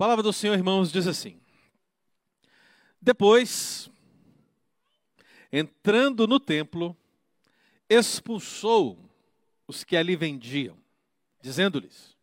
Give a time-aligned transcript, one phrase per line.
[0.00, 1.38] palavra do Senhor, irmãos, diz assim:
[3.02, 3.90] Depois,
[5.52, 6.96] entrando no templo,
[7.86, 8.98] expulsou
[9.68, 10.74] os que ali vendiam,
[11.42, 12.16] dizendo-lhes: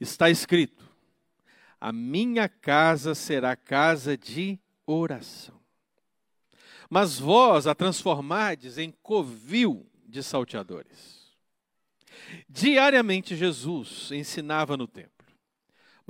[0.00, 0.84] Está escrito:
[1.80, 5.60] A minha casa será casa de oração.
[6.90, 11.30] Mas vós a transformardes em covil de salteadores.
[12.48, 15.19] Diariamente Jesus ensinava no templo.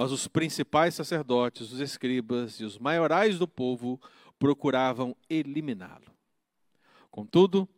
[0.00, 4.00] Mas os principais sacerdotes, os escribas e os maiorais do povo
[4.38, 6.10] procuravam eliminá-lo.
[7.10, 7.68] Contudo,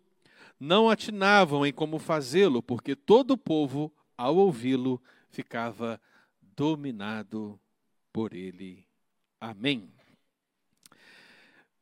[0.60, 6.00] não atinavam em como fazê-lo, porque todo o povo, ao ouvi-lo, ficava
[6.40, 7.58] dominado
[8.12, 8.86] por ele.
[9.40, 9.92] Amém.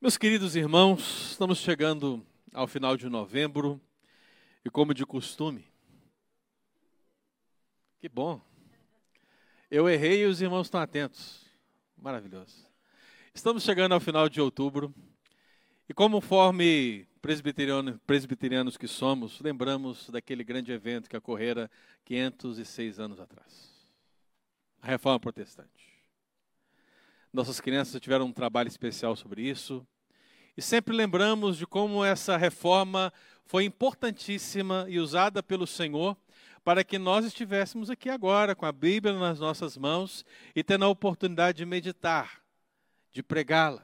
[0.00, 3.78] Meus queridos irmãos, estamos chegando ao final de novembro
[4.64, 5.66] e, como de costume,
[7.98, 8.40] que bom,
[9.70, 11.46] eu errei e os irmãos estão atentos.
[11.96, 12.66] Maravilhoso.
[13.32, 14.92] Estamos chegando ao final de outubro.
[15.88, 21.70] E conforme presbiteriano, presbiterianos que somos, lembramos daquele grande evento que ocorrera
[22.04, 23.70] 506 anos atrás.
[24.82, 25.68] A Reforma Protestante.
[27.32, 29.86] Nossas crianças tiveram um trabalho especial sobre isso.
[30.56, 33.12] E sempre lembramos de como essa reforma
[33.44, 36.16] foi importantíssima e usada pelo Senhor
[36.64, 40.88] para que nós estivéssemos aqui agora com a Bíblia nas nossas mãos e tendo a
[40.88, 42.42] oportunidade de meditar,
[43.10, 43.82] de pregá-la,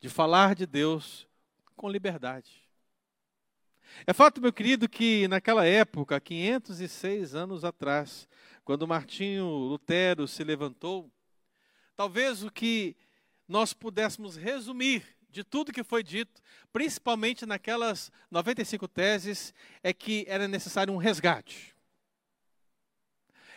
[0.00, 1.28] de falar de Deus
[1.76, 2.66] com liberdade.
[4.06, 8.28] É fato, meu querido, que naquela época, 506 anos atrás,
[8.64, 11.10] quando Martinho Lutero se levantou,
[11.96, 12.96] talvez o que
[13.46, 16.40] nós pudéssemos resumir de tudo que foi dito,
[16.72, 21.77] principalmente naquelas 95 teses, é que era necessário um resgate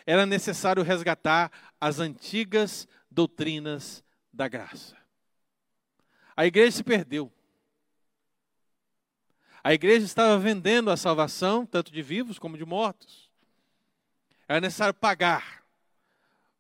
[0.06, 4.98] era necessário resgatar as antigas doutrinas da graça.
[6.36, 7.32] A igreja se perdeu.
[9.64, 13.30] A igreja estava vendendo a salvação, tanto de vivos como de mortos.
[14.48, 15.64] Era necessário pagar,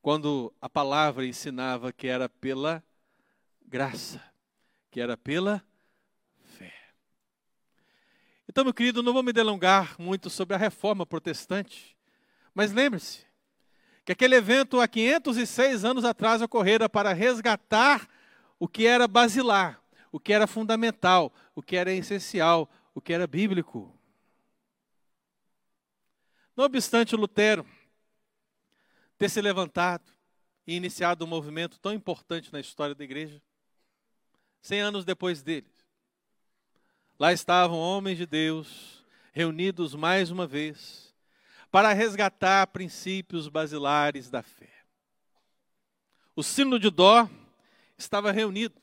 [0.01, 2.83] quando a palavra ensinava que era pela
[3.65, 4.21] graça,
[4.89, 5.63] que era pela
[6.57, 6.73] fé.
[8.47, 11.97] Então, meu querido, não vou me delongar muito sobre a reforma protestante,
[12.53, 13.25] mas lembre-se,
[14.03, 18.07] que aquele evento há 506 anos atrás ocorrera para resgatar
[18.59, 19.81] o que era basilar,
[20.11, 23.95] o que era fundamental, o que era essencial, o que era bíblico.
[26.55, 27.65] Não obstante Lutero
[29.17, 30.03] ter se levantado
[30.65, 33.41] e iniciado um movimento tão importante na história da igreja,
[34.61, 35.69] cem anos depois dele,
[37.19, 41.10] lá estavam homens de Deus reunidos mais uma vez
[41.71, 44.69] para resgatar princípios basilares da fé.
[46.35, 47.27] O sino de Dó
[47.97, 48.81] estava reunido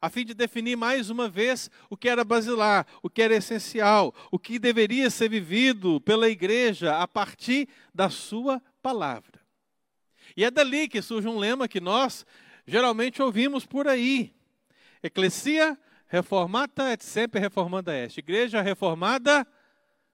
[0.00, 4.14] a fim de definir mais uma vez o que era basilar, o que era essencial,
[4.30, 9.40] o que deveria ser vivido pela igreja a partir da sua palavra.
[10.36, 12.24] E é dali que surge um lema que nós
[12.66, 14.32] geralmente ouvimos por aí:
[15.02, 18.18] Ecclesia reformata et sempre reformanda est.
[18.18, 19.46] Igreja reformada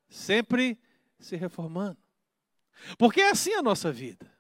[0.09, 0.79] sempre
[1.19, 1.99] se reformando.
[2.99, 4.35] Porque é assim a nossa vida.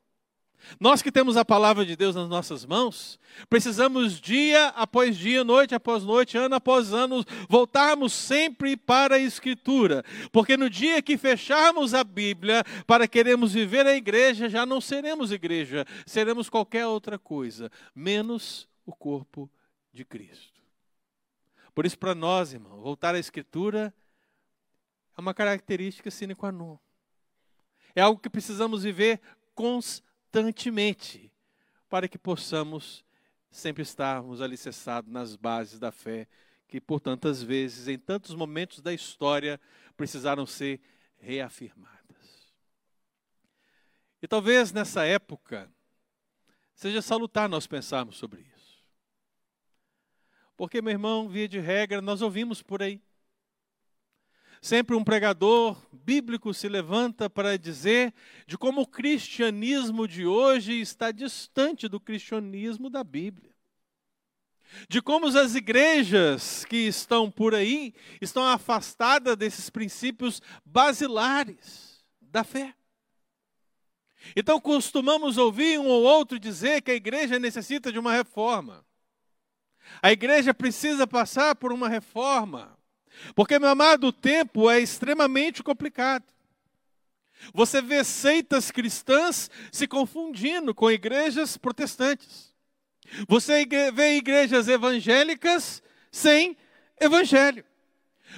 [0.81, 3.19] Nós que temos a palavra de Deus nas nossas mãos,
[3.49, 10.03] precisamos dia após dia, noite após noite, ano após ano, voltarmos sempre para a Escritura.
[10.33, 15.33] Porque no dia que fecharmos a Bíblia para queremos viver a igreja, já não seremos
[15.33, 19.51] igreja, seremos qualquer outra coisa, menos o corpo
[19.93, 20.63] de Cristo.
[21.75, 23.93] Por isso, para nós, irmão, voltar à Escritura
[25.17, 26.79] é uma característica sine qua non.
[27.95, 29.21] É algo que precisamos viver
[29.55, 31.33] constantemente
[31.89, 33.05] para que possamos
[33.51, 36.27] sempre estarmos alicerçados nas bases da fé
[36.67, 39.61] que por tantas vezes, em tantos momentos da história,
[39.97, 40.81] precisaram ser
[41.19, 42.53] reafirmadas.
[44.21, 45.71] E talvez nessa época
[46.75, 48.83] seja salutar nós pensarmos sobre isso.
[50.57, 53.01] Porque, meu irmão, via de regra, nós ouvimos por aí
[54.65, 58.15] Sempre um pregador bíblico se levanta para dizer
[58.47, 63.55] de como o cristianismo de hoje está distante do cristianismo da Bíblia.
[64.89, 72.75] De como as igrejas que estão por aí estão afastadas desses princípios basilares da fé.
[74.35, 78.83] Então costumamos ouvir um ou outro dizer que a igreja necessita de uma reforma.
[80.01, 82.83] A igreja precisa passar por uma reforma.
[83.35, 86.25] Porque, meu amado, o tempo é extremamente complicado.
[87.53, 92.55] Você vê seitas cristãs se confundindo com igrejas protestantes.
[93.29, 96.57] Você vê igrejas evangélicas sem
[97.01, 97.65] evangelho.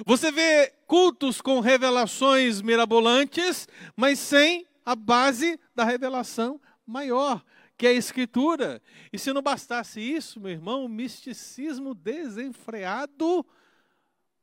[0.05, 7.45] Você vê cultos com revelações mirabolantes, mas sem a base da revelação maior,
[7.77, 8.83] que é a Escritura.
[9.13, 13.45] E se não bastasse isso, meu irmão, o misticismo desenfreado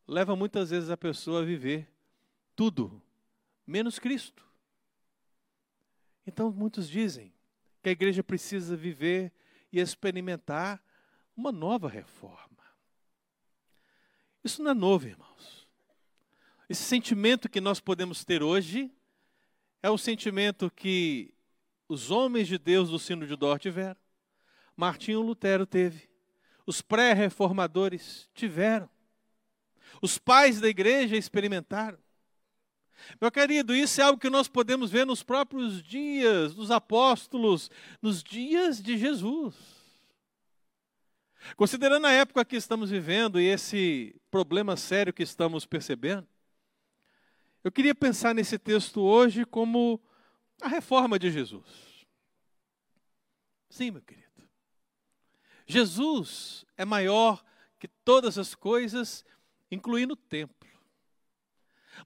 [0.08, 1.88] leva muitas vezes a pessoa a viver
[2.56, 3.02] tudo,
[3.66, 4.46] menos Cristo.
[6.26, 7.34] Então, muitos dizem
[7.82, 9.32] que a igreja precisa viver
[9.72, 10.84] e experimentar
[11.36, 12.64] uma nova reforma.
[14.44, 15.68] Isso não é novo, irmãos.
[16.70, 18.92] Esse sentimento que nós podemos ter hoje
[19.82, 21.34] é o sentimento que
[21.88, 24.00] os homens de Deus do sino de Dor tiveram,
[24.76, 26.10] Martinho Lutero teve,
[26.66, 28.90] os pré-reformadores tiveram,
[30.04, 31.98] os pais da igreja experimentaram.
[33.22, 37.72] Meu querido, isso é algo que nós podemos ver nos próprios dias dos apóstolos,
[38.02, 39.56] nos dias de Jesus.
[41.56, 46.28] Considerando a época que estamos vivendo e esse problema sério que estamos percebendo,
[47.64, 50.02] eu queria pensar nesse texto hoje como
[50.62, 52.06] a reforma de Jesus.
[53.70, 54.28] Sim, meu querido.
[55.66, 57.42] Jesus é maior
[57.80, 59.24] que todas as coisas,
[59.74, 60.64] incluindo o tempo.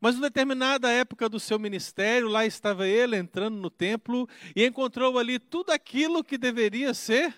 [0.02, 5.18] Mas em determinada época do seu ministério, lá estava ele entrando no templo e encontrou
[5.18, 7.34] ali tudo aquilo que deveria ser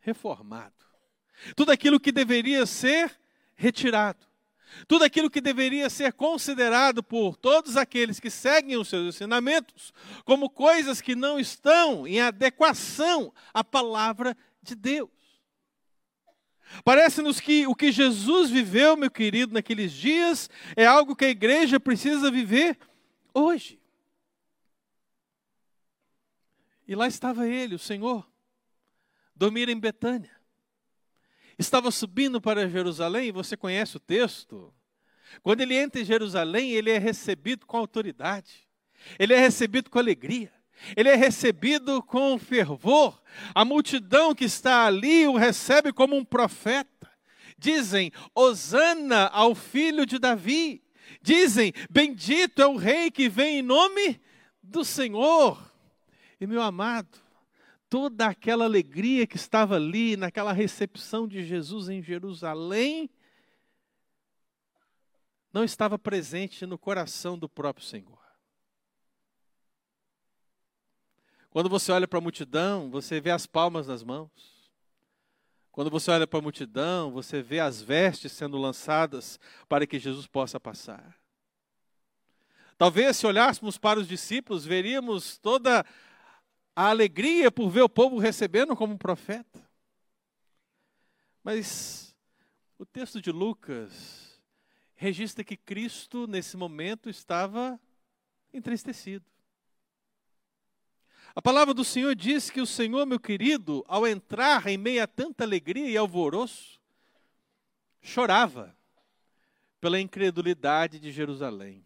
[0.00, 0.74] reformado,
[1.56, 3.18] tudo aquilo que deveria ser
[3.54, 4.26] retirado,
[4.86, 9.92] tudo aquilo que deveria ser considerado por todos aqueles que seguem os seus ensinamentos
[10.24, 15.21] como coisas que não estão em adequação à palavra de Deus.
[16.84, 21.78] Parece-nos que o que Jesus viveu, meu querido, naqueles dias, é algo que a igreja
[21.78, 22.78] precisa viver
[23.34, 23.80] hoje.
[26.86, 28.26] E lá estava ele, o Senhor,
[29.34, 30.34] dormir em Betânia.
[31.58, 34.72] Estava subindo para Jerusalém, você conhece o texto.
[35.42, 38.68] Quando ele entra em Jerusalém, ele é recebido com autoridade,
[39.18, 40.52] ele é recebido com alegria
[40.96, 43.22] ele é recebido com fervor.
[43.54, 47.10] A multidão que está ali o recebe como um profeta.
[47.56, 50.82] Dizem: Hosana ao filho de Davi.
[51.20, 54.20] Dizem: Bendito é o rei que vem em nome
[54.62, 55.70] do Senhor.
[56.40, 57.18] E meu amado,
[57.88, 63.08] toda aquela alegria que estava ali naquela recepção de Jesus em Jerusalém
[65.52, 68.21] não estava presente no coração do próprio Senhor.
[71.52, 74.30] Quando você olha para a multidão, você vê as palmas nas mãos.
[75.70, 79.38] Quando você olha para a multidão, você vê as vestes sendo lançadas
[79.68, 81.14] para que Jesus possa passar.
[82.78, 85.84] Talvez se olhássemos para os discípulos, veríamos toda
[86.74, 89.62] a alegria por ver o povo recebendo como um profeta.
[91.44, 92.16] Mas
[92.78, 94.40] o texto de Lucas
[94.94, 97.78] registra que Cristo, nesse momento, estava
[98.54, 99.31] entristecido.
[101.34, 105.06] A palavra do Senhor diz que o Senhor, meu querido, ao entrar em meio a
[105.06, 106.78] tanta alegria e alvoroço,
[108.02, 108.76] chorava
[109.80, 111.84] pela incredulidade de Jerusalém.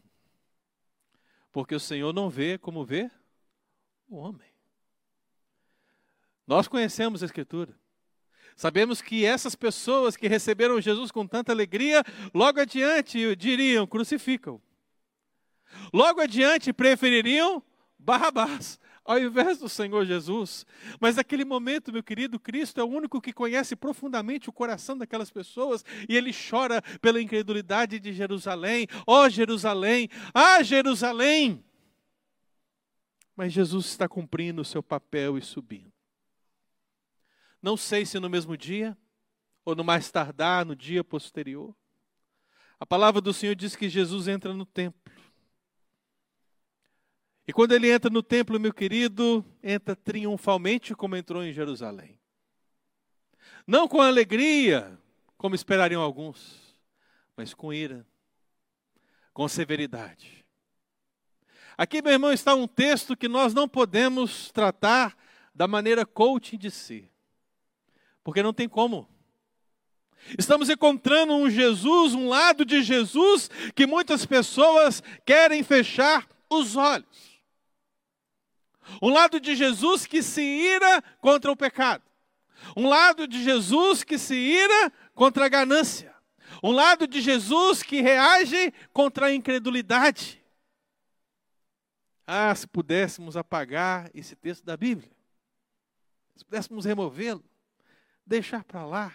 [1.53, 3.09] Porque o Senhor não vê como vê
[4.09, 4.51] o homem.
[6.47, 7.79] Nós conhecemos a Escritura.
[8.57, 12.03] Sabemos que essas pessoas que receberam Jesus com tanta alegria,
[12.35, 14.61] logo adiante diriam: crucificam.
[15.93, 17.63] Logo adiante prefeririam
[17.99, 20.67] Barrabás ao invés do Senhor Jesus.
[21.01, 25.31] Mas naquele momento, meu querido, Cristo é o único que conhece profundamente o coração daquelas
[25.31, 28.87] pessoas e ele chora pela incredulidade de Jerusalém.
[29.07, 31.65] Ó oh, Jerusalém, ah Jerusalém!
[33.37, 35.93] Mas Jesus está cumprindo o seu papel e subindo.
[37.63, 38.97] Não sei se no mesmo dia
[39.65, 41.75] ou no mais tardar, no dia posterior.
[42.79, 45.01] A palavra do Senhor diz que Jesus entra no templo.
[47.47, 52.19] E quando ele entra no templo, meu querido, entra triunfalmente como entrou em Jerusalém.
[53.67, 54.99] Não com alegria,
[55.37, 56.77] como esperariam alguns,
[57.37, 58.05] mas com ira,
[59.33, 60.45] com severidade.
[61.79, 65.17] Aqui, meu irmão, está um texto que nós não podemos tratar
[65.55, 67.11] da maneira coaching de si,
[68.25, 69.09] porque não tem como.
[70.39, 77.36] Estamos encontrando um Jesus, um lado de Jesus, que muitas pessoas querem fechar os olhos.
[79.01, 82.03] Um lado de Jesus que se ira contra o pecado.
[82.77, 86.15] Um lado de Jesus que se ira contra a ganância.
[86.63, 90.43] Um lado de Jesus que reage contra a incredulidade.
[92.27, 95.11] Ah, se pudéssemos apagar esse texto da Bíblia,
[96.35, 97.45] se pudéssemos removê-lo,
[98.27, 99.15] deixar para lá.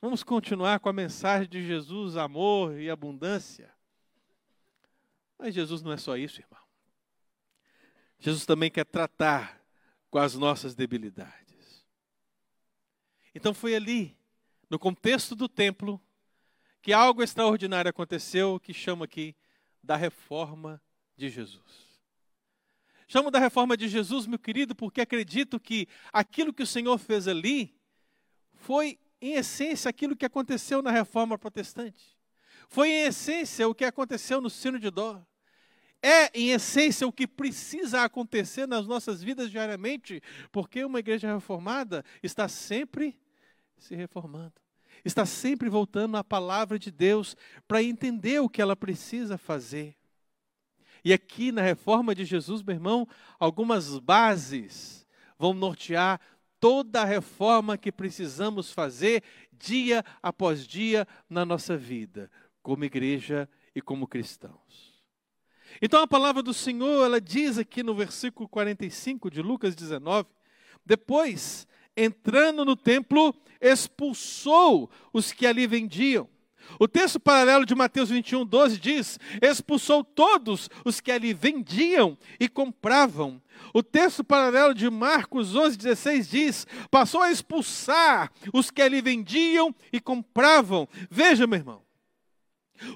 [0.00, 3.72] Vamos continuar com a mensagem de Jesus, amor e abundância.
[5.36, 6.61] Mas Jesus não é só isso, irmão.
[8.22, 9.60] Jesus também quer tratar
[10.08, 11.84] com as nossas debilidades.
[13.34, 14.16] Então foi ali,
[14.70, 16.00] no contexto do templo,
[16.80, 19.34] que algo extraordinário aconteceu que chama aqui
[19.82, 20.80] da reforma
[21.16, 21.98] de Jesus.
[23.08, 27.26] Chamo da reforma de Jesus, meu querido, porque acredito que aquilo que o Senhor fez
[27.26, 27.74] ali
[28.54, 32.16] foi, em essência, aquilo que aconteceu na reforma protestante.
[32.68, 35.20] Foi, em essência, o que aconteceu no sino de dó.
[36.02, 42.04] É, em essência, o que precisa acontecer nas nossas vidas diariamente, porque uma igreja reformada
[42.20, 43.16] está sempre
[43.78, 44.54] se reformando,
[45.04, 47.36] está sempre voltando à palavra de Deus
[47.68, 49.96] para entender o que ela precisa fazer.
[51.04, 53.06] E aqui na reforma de Jesus, meu irmão,
[53.38, 55.06] algumas bases
[55.38, 56.20] vão nortear
[56.58, 62.30] toda a reforma que precisamos fazer dia após dia na nossa vida,
[62.60, 64.91] como igreja e como cristãos.
[65.80, 70.28] Então a palavra do Senhor, ela diz aqui no versículo 45 de Lucas 19,
[70.84, 76.28] depois, entrando no templo, expulsou os que ali vendiam
[76.78, 82.48] o texto paralelo de Mateus 21, 12 diz: expulsou todos os que ali vendiam e
[82.48, 83.40] compravam.
[83.72, 89.74] O texto paralelo de Marcos 11, 16 diz: passou a expulsar os que ali vendiam
[89.92, 90.88] e compravam.
[91.10, 91.82] Veja, meu irmão,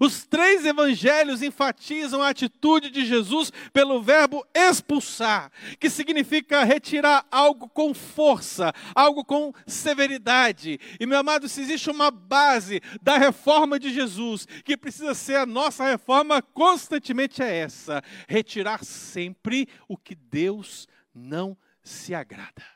[0.00, 7.68] os três evangelhos enfatizam a atitude de Jesus pelo verbo expulsar, que significa retirar algo
[7.68, 10.78] com força, algo com severidade.
[10.98, 15.46] E meu amado, se existe uma base da reforma de Jesus, que precisa ser a
[15.46, 22.75] nossa reforma constantemente é essa: retirar sempre o que Deus não se agrada.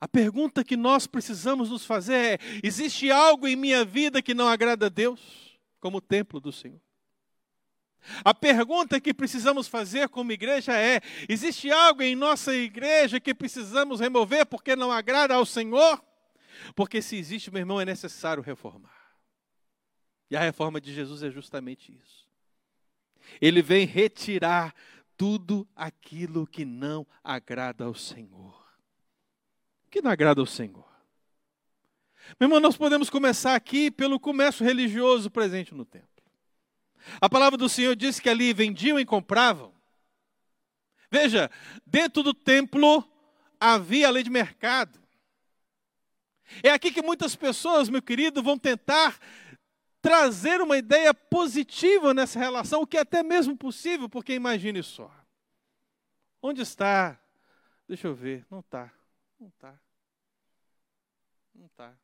[0.00, 4.48] A pergunta que nós precisamos nos fazer é: existe algo em minha vida que não
[4.48, 6.80] agrada a Deus, como o templo do Senhor?
[8.24, 14.00] A pergunta que precisamos fazer como igreja é: existe algo em nossa igreja que precisamos
[14.00, 16.02] remover porque não agrada ao Senhor?
[16.74, 18.98] Porque se existe, meu irmão, é necessário reformar.
[20.30, 22.26] E a reforma de Jesus é justamente isso.
[23.40, 24.74] Ele vem retirar
[25.14, 28.59] tudo aquilo que não agrada ao Senhor
[29.90, 30.88] que não agrada ao Senhor.
[32.38, 36.08] Meu irmão, nós podemos começar aqui pelo comércio religioso presente no templo.
[37.20, 39.74] A palavra do Senhor diz que ali vendiam e compravam.
[41.10, 41.50] Veja,
[41.84, 43.04] dentro do templo
[43.58, 45.00] havia a lei de mercado.
[46.62, 49.18] É aqui que muitas pessoas, meu querido, vão tentar
[50.00, 55.10] trazer uma ideia positiva nessa relação, o que é até mesmo possível, porque imagine só.
[56.42, 57.20] Onde está?
[57.88, 58.90] Deixa eu ver, não está.
[59.40, 59.80] Não está.
[61.54, 61.98] Não está.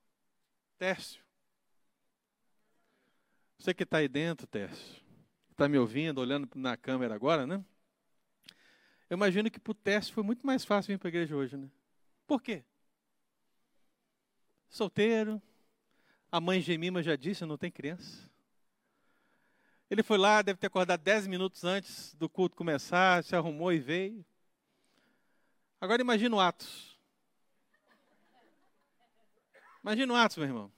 [0.78, 1.22] Tércio.
[3.58, 5.02] Você que está aí dentro, Tércio,
[5.50, 7.62] está me ouvindo, olhando na câmera agora, né?
[9.08, 11.56] Eu imagino que para o Tércio foi muito mais fácil vir para a igreja hoje,
[11.56, 11.70] né?
[12.26, 12.64] Por quê?
[14.68, 15.40] Solteiro,
[16.30, 18.30] a mãe Gemima já disse, não tem criança.
[19.88, 23.78] Ele foi lá, deve ter acordado dez minutos antes do culto começar, se arrumou e
[23.78, 24.24] veio.
[25.80, 26.95] Agora imagina o Atos.
[29.86, 30.72] Imagina o Atos, meu irmão.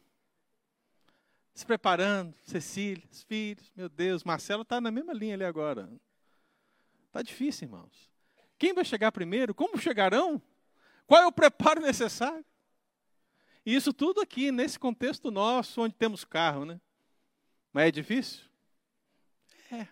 [1.55, 5.89] Se preparando, Cecília, os filhos, meu Deus, Marcelo está na mesma linha ali agora.
[7.07, 8.11] Está difícil, irmãos.
[8.59, 9.55] Quem vai chegar primeiro?
[9.55, 10.43] Como chegarão?
[11.07, 12.45] Qual é o preparo necessário?
[13.65, 16.79] E isso tudo aqui, nesse contexto nosso, onde temos carro, né?
[17.73, 18.45] Mas é difícil?
[19.73, 19.89] É.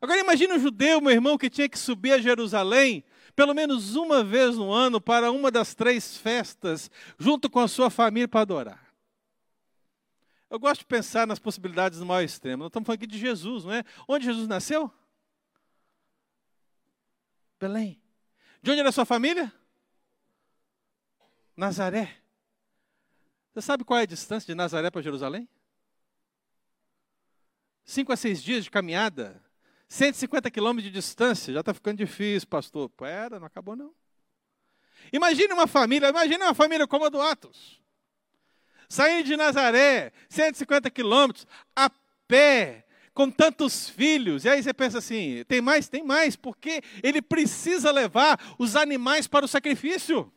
[0.00, 4.22] Agora imagine um judeu, meu irmão, que tinha que subir a Jerusalém pelo menos uma
[4.22, 8.94] vez no ano para uma das três festas, junto com a sua família para adorar.
[10.50, 12.64] Eu gosto de pensar nas possibilidades do maior extremo.
[12.64, 13.84] Nós estamos falando aqui de Jesus, não é?
[14.08, 14.92] Onde Jesus nasceu?
[17.58, 18.02] Belém.
[18.60, 19.52] De onde era a sua família?
[21.56, 22.16] Nazaré.
[23.52, 25.48] Você sabe qual é a distância de Nazaré para Jerusalém?
[27.84, 29.42] Cinco a seis dias de caminhada.
[29.90, 32.88] 150 quilômetros de distância, já está ficando difícil, pastor.
[32.90, 33.92] Pera, não acabou não.
[35.12, 37.82] Imagine uma família, imagine uma família como a do Atos.
[38.88, 41.44] Saindo de Nazaré, 150 quilômetros,
[41.74, 41.90] a
[42.28, 44.44] pé, com tantos filhos.
[44.44, 45.88] E aí você pensa assim: tem mais?
[45.88, 50.32] Tem mais, porque ele precisa levar os animais para o sacrifício.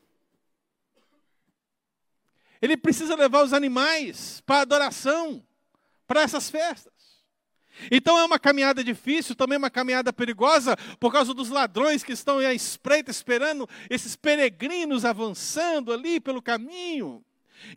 [2.60, 5.46] Ele precisa levar os animais para a adoração,
[6.08, 6.93] para essas festas.
[7.92, 12.40] Então é uma caminhada difícil, também uma caminhada perigosa, por causa dos ladrões que estão
[12.40, 17.24] à espreita, esperando esses peregrinos avançando ali pelo caminho.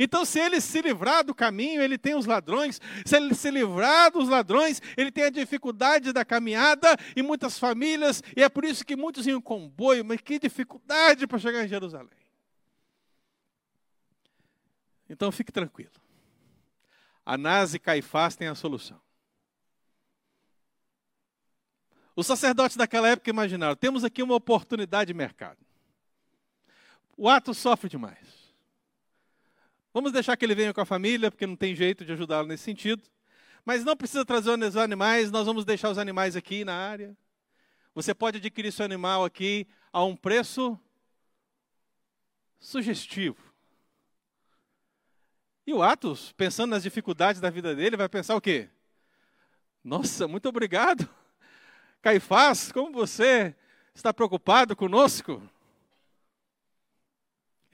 [0.00, 2.80] Então, se ele se livrar do caminho, ele tem os ladrões.
[3.04, 8.22] Se ele se livrar dos ladrões, ele tem a dificuldade da caminhada e muitas famílias,
[8.36, 12.10] e é por isso que muitos iam comboio, mas que dificuldade para chegar em Jerusalém.
[15.08, 15.92] Então, fique tranquilo.
[17.24, 19.05] Anás e Caifás têm a solução.
[22.16, 25.58] Os sacerdotes daquela época imaginaram: temos aqui uma oportunidade de mercado.
[27.14, 28.54] O ato sofre demais.
[29.92, 32.64] Vamos deixar que ele venha com a família, porque não tem jeito de ajudá-lo nesse
[32.64, 33.02] sentido.
[33.64, 37.16] Mas não precisa trazer os animais, nós vamos deixar os animais aqui na área.
[37.94, 40.78] Você pode adquirir seu animal aqui a um preço
[42.58, 43.42] sugestivo.
[45.66, 48.68] E o Atos, pensando nas dificuldades da vida dele, vai pensar o quê?
[49.82, 51.08] Nossa, muito obrigado.
[52.06, 53.52] Caifás, como você
[53.92, 55.42] está preocupado conosco?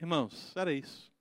[0.01, 1.13] Irmãos, era isso.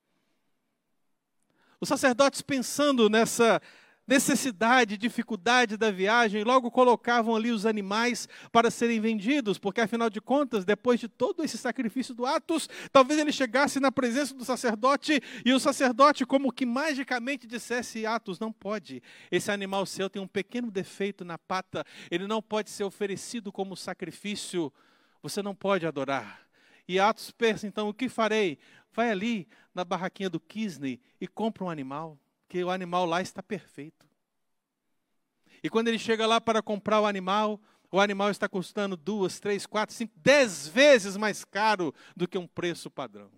[1.79, 3.61] Os sacerdotes, pensando nessa
[4.07, 10.21] necessidade, dificuldade da viagem, logo colocavam ali os animais para serem vendidos, porque afinal de
[10.21, 15.21] contas, depois de todo esse sacrifício do Atos, talvez ele chegasse na presença do sacerdote
[15.45, 20.27] e o sacerdote, como que magicamente dissesse: Atos, não pode, esse animal seu tem um
[20.27, 24.73] pequeno defeito na pata, ele não pode ser oferecido como sacrifício,
[25.23, 26.41] você não pode adorar.
[26.89, 28.59] E Atos pensa, então, o que farei?
[28.93, 32.19] Vai ali na barraquinha do Kisney e compra um animal
[32.53, 34.07] que o animal lá está perfeito.
[35.63, 37.59] E quando ele chega lá para comprar o animal,
[37.91, 42.47] o animal está custando duas, três, quatro, cinco, dez vezes mais caro do que um
[42.47, 43.33] preço padrão.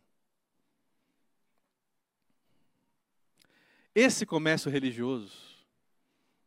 [3.94, 5.64] Esse comércio religioso,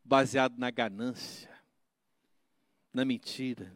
[0.04, 1.50] baseado na ganância,
[2.92, 3.72] na mentira,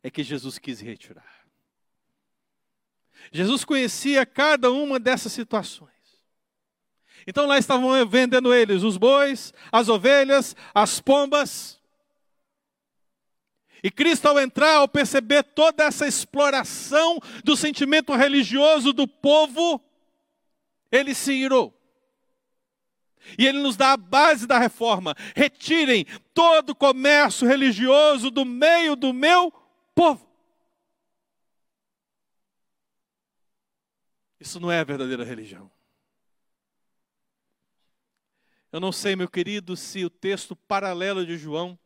[0.00, 1.44] é que Jesus quis retirar.
[3.32, 5.93] Jesus conhecia cada uma dessas situações.
[7.26, 11.80] Então lá estavam vendendo eles os bois, as ovelhas, as pombas.
[13.82, 19.78] E Cristo, ao entrar, ao perceber toda essa exploração do sentimento religioso do povo,
[20.90, 21.78] ele se irou.
[23.38, 28.96] E ele nos dá a base da reforma: retirem todo o comércio religioso do meio
[28.96, 29.52] do meu
[29.94, 30.26] povo.
[34.38, 35.73] Isso não é a verdadeira religião.
[38.74, 41.78] Eu não sei, meu querido, se o texto paralelo de João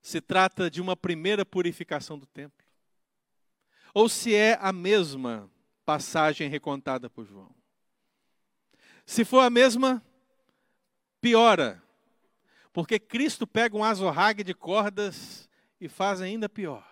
[0.00, 2.64] se trata de uma primeira purificação do templo,
[3.92, 5.50] ou se é a mesma
[5.84, 7.52] passagem recontada por João.
[9.04, 10.00] Se for a mesma,
[11.20, 11.82] piora,
[12.72, 16.86] porque Cristo pega um azorrague de cordas e faz ainda pior.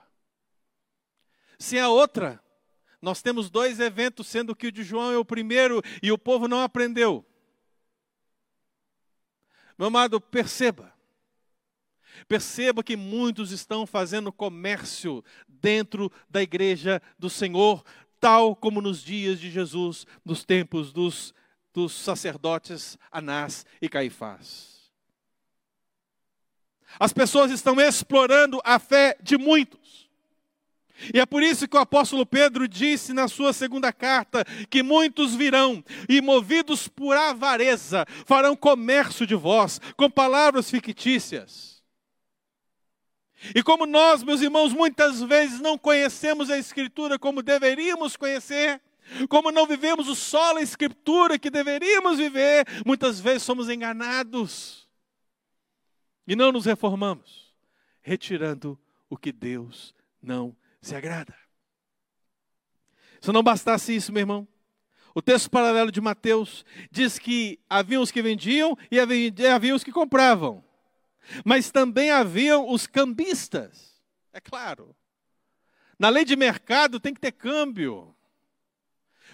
[1.56, 2.42] Se é outra,
[3.00, 6.48] nós temos dois eventos, sendo que o de João é o primeiro e o povo
[6.48, 7.24] não aprendeu.
[9.78, 10.92] Meu amado, perceba.
[12.26, 17.84] Perceba que muitos estão fazendo comércio dentro da igreja do Senhor,
[18.18, 21.34] tal como nos dias de Jesus, nos tempos dos,
[21.74, 24.90] dos sacerdotes Anás e Caifás.
[26.98, 30.05] As pessoas estão explorando a fé de muitos.
[31.12, 35.34] E é por isso que o apóstolo Pedro disse na sua segunda carta que muitos
[35.34, 41.82] virão e, movidos por avareza, farão comércio de vós com palavras fictícias.
[43.54, 48.80] E como nós, meus irmãos, muitas vezes não conhecemos a Escritura como deveríamos conhecer,
[49.28, 54.88] como não vivemos o solo Escritura que deveríamos viver, muitas vezes somos enganados
[56.26, 57.54] e não nos reformamos,
[58.02, 58.78] retirando
[59.08, 61.34] o que Deus não se agrada.
[63.20, 64.48] Se não bastasse isso, meu irmão,
[65.14, 69.92] o texto paralelo de Mateus diz que havia os que vendiam e havia os que
[69.92, 70.64] compravam.
[71.44, 74.00] Mas também haviam os cambistas.
[74.32, 74.96] É claro.
[75.98, 78.15] Na lei de mercado tem que ter câmbio.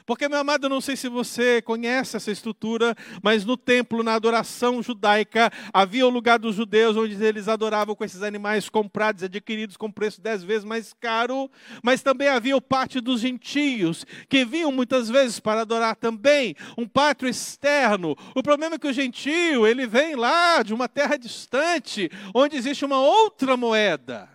[0.05, 4.15] Porque, meu amado, eu não sei se você conhece essa estrutura, mas no templo, na
[4.15, 9.77] adoração judaica, havia o lugar dos judeus onde eles adoravam com esses animais comprados, adquiridos
[9.77, 11.51] com preço dez vezes mais caro,
[11.83, 16.87] mas também havia o pátio dos gentios, que vinham muitas vezes para adorar também, um
[16.87, 18.17] pátio externo.
[18.35, 22.85] O problema é que o gentio, ele vem lá de uma terra distante, onde existe
[22.85, 24.29] uma outra moeda.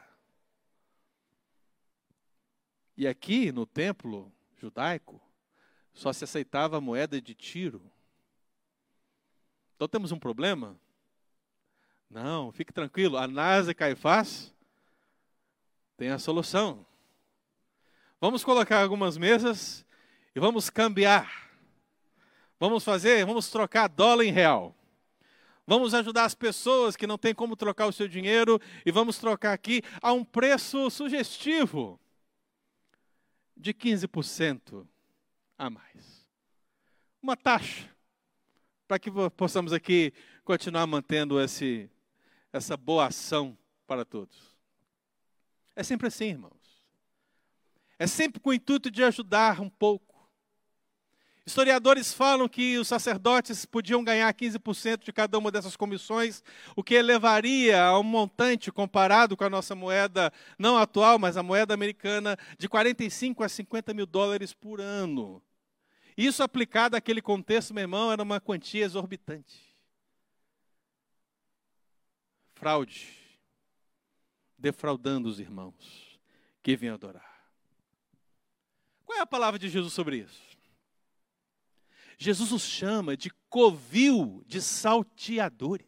[2.96, 5.22] E aqui no templo judaico,
[5.98, 7.82] só se aceitava a moeda de tiro.
[9.76, 10.80] Então temos um problema
[12.10, 13.18] Não, fique tranquilo.
[13.18, 14.54] Anás e Caifás
[15.98, 16.86] tem a solução.
[18.22, 19.86] Vamos colocar algumas mesas
[20.36, 21.50] e vamos cambiar.
[22.60, 24.76] Vamos fazer, vamos trocar dólar em real.
[25.66, 29.52] Vamos ajudar as pessoas que não têm como trocar o seu dinheiro e vamos trocar
[29.52, 32.00] aqui a um preço sugestivo
[33.56, 34.88] de 15%
[35.58, 36.28] a mais.
[37.22, 37.90] Uma taxa
[38.88, 41.90] para que possamos aqui continuar mantendo esse,
[42.54, 44.56] essa boa ação para todos.
[45.76, 46.54] É sempre assim, irmãos.
[48.00, 50.08] É sempre com o intuito de ajudar um pouco.
[51.46, 56.44] Historiadores falam que os sacerdotes podiam ganhar 15% de cada uma dessas comissões,
[56.76, 61.44] o que elevaria a um montante comparado com a nossa moeda, não atual, mas a
[61.44, 65.42] moeda americana, de 45 a 50 mil dólares por ano.
[66.18, 69.64] Isso aplicado àquele contexto, meu irmão, era uma quantia exorbitante.
[72.56, 73.14] Fraude,
[74.58, 76.20] defraudando os irmãos
[76.64, 77.48] que vêm adorar.
[79.06, 80.42] Qual é a palavra de Jesus sobre isso?
[82.18, 85.86] Jesus os chama de covil de salteadores.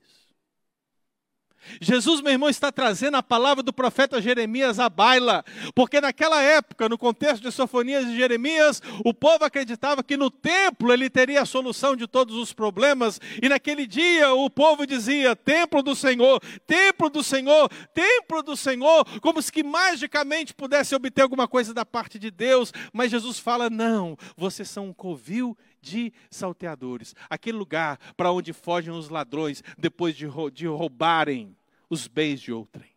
[1.81, 5.43] Jesus, meu irmão, está trazendo a palavra do profeta Jeremias à baila,
[5.75, 10.91] porque naquela época, no contexto de Sofonias e Jeremias, o povo acreditava que no templo
[10.91, 15.83] ele teria a solução de todos os problemas, e naquele dia o povo dizia: Templo
[15.83, 21.47] do Senhor, templo do Senhor, templo do Senhor, como se que magicamente pudesse obter alguma
[21.47, 27.15] coisa da parte de Deus, mas Jesus fala: Não, vocês são um covil de salteadores
[27.29, 31.55] aquele lugar para onde fogem os ladrões depois de, de roubarem
[31.89, 32.91] os bens de outrem.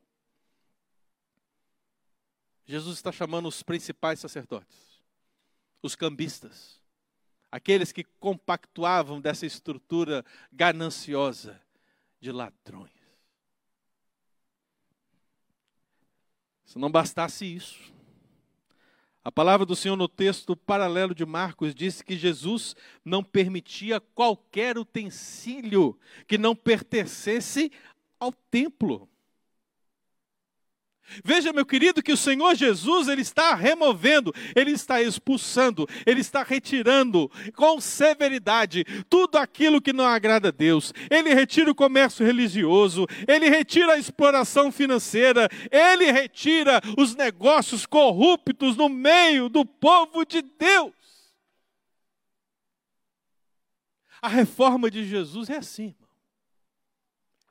[2.64, 5.02] Jesus está chamando os principais sacerdotes,
[5.82, 6.80] os cambistas,
[7.50, 11.60] aqueles que compactuavam dessa estrutura gananciosa
[12.20, 12.90] de ladrões.
[16.64, 17.92] Se não bastasse isso,
[19.24, 24.76] a palavra do Senhor no texto paralelo de Marcos diz que Jesus não permitia qualquer
[24.76, 27.70] utensílio que não pertencesse
[28.18, 29.08] ao templo.
[31.24, 36.42] Veja, meu querido, que o Senhor Jesus, ele está removendo, ele está expulsando, ele está
[36.42, 40.92] retirando com severidade tudo aquilo que não agrada a Deus.
[41.10, 48.76] Ele retira o comércio religioso, ele retira a exploração financeira, ele retira os negócios corruptos
[48.76, 50.92] no meio do povo de Deus.
[54.22, 56.08] A reforma de Jesus é assim, irmão.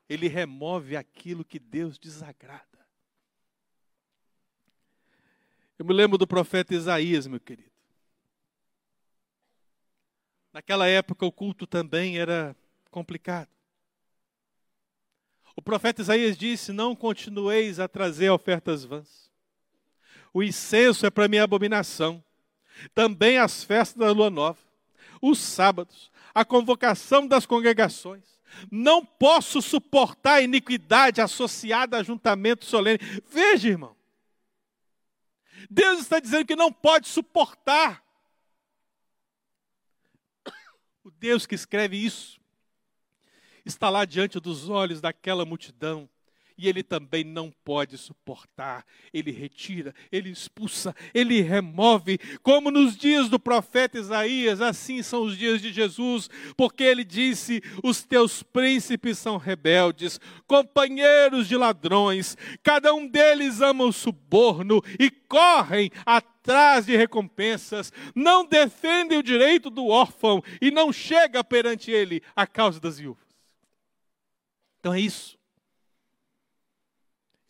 [0.10, 2.71] Ele remove aquilo que Deus desagrada.
[5.82, 7.72] Eu me lembro do profeta Isaías, meu querido.
[10.54, 12.56] Naquela época o culto também era
[12.92, 13.50] complicado.
[15.56, 19.32] O profeta Isaías disse: Não continueis a trazer ofertas vãs.
[20.32, 22.24] O incenso é para minha abominação.
[22.94, 24.60] Também as festas da lua nova,
[25.20, 28.40] os sábados, a convocação das congregações.
[28.70, 33.00] Não posso suportar a iniquidade associada a ajuntamento solene.
[33.28, 34.00] Veja, irmão.
[35.74, 38.04] Deus está dizendo que não pode suportar.
[41.02, 42.42] O Deus que escreve isso
[43.64, 46.10] está lá diante dos olhos daquela multidão
[46.62, 48.86] e ele também não pode suportar.
[49.12, 55.36] Ele retira, ele expulsa, ele remove, como nos dias do profeta Isaías, assim são os
[55.36, 62.94] dias de Jesus, porque ele disse: Os teus príncipes são rebeldes, companheiros de ladrões, cada
[62.94, 69.88] um deles ama o suborno e correm atrás de recompensas, não defendem o direito do
[69.88, 73.26] órfão e não chega perante ele a causa das viúvas.
[74.80, 75.41] Então é isso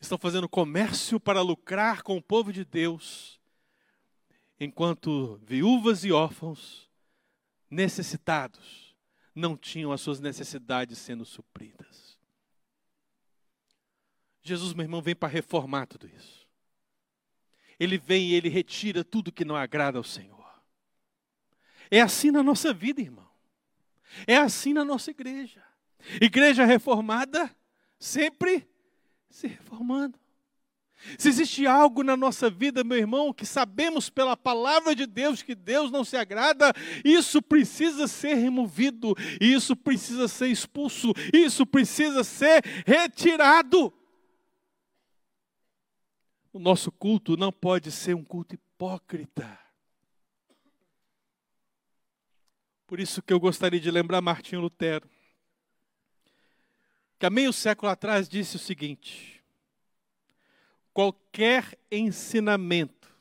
[0.02, 3.40] estão fazendo comércio para lucrar com o povo de Deus,
[4.60, 6.90] enquanto viúvas e órfãos
[7.70, 8.96] necessitados
[9.34, 12.18] não tinham as suas necessidades sendo supridas.
[14.42, 16.48] Jesus, meu irmão, vem para reformar tudo isso.
[17.80, 20.42] Ele vem e ele retira tudo que não agrada ao Senhor.
[21.90, 23.30] É assim na nossa vida, irmão.
[24.26, 25.64] É assim na nossa igreja.
[26.20, 27.56] Igreja reformada
[28.00, 28.68] sempre
[29.32, 30.20] se reformando.
[31.18, 35.56] Se existe algo na nossa vida, meu irmão, que sabemos pela palavra de Deus que
[35.56, 36.72] Deus não se agrada,
[37.04, 43.92] isso precisa ser removido, isso precisa ser expulso, isso precisa ser retirado.
[46.54, 49.60] O nosso culto não pode ser um culto hipócrita.
[52.86, 55.10] Por isso que eu gostaria de lembrar Martinho Lutero
[57.22, 59.44] que há meio século atrás disse o seguinte:
[60.92, 63.16] qualquer ensinamento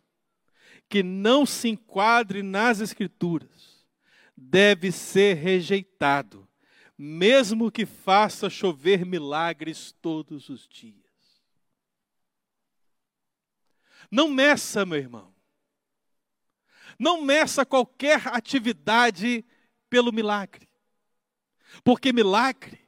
[0.88, 3.86] que não se enquadre nas Escrituras
[4.34, 6.48] deve ser rejeitado,
[6.96, 10.96] mesmo que faça chover milagres todos os dias.
[14.10, 15.34] Não meça, meu irmão.
[16.98, 19.44] Não meça qualquer atividade
[19.90, 20.66] pelo milagre.
[21.84, 22.80] Porque milagre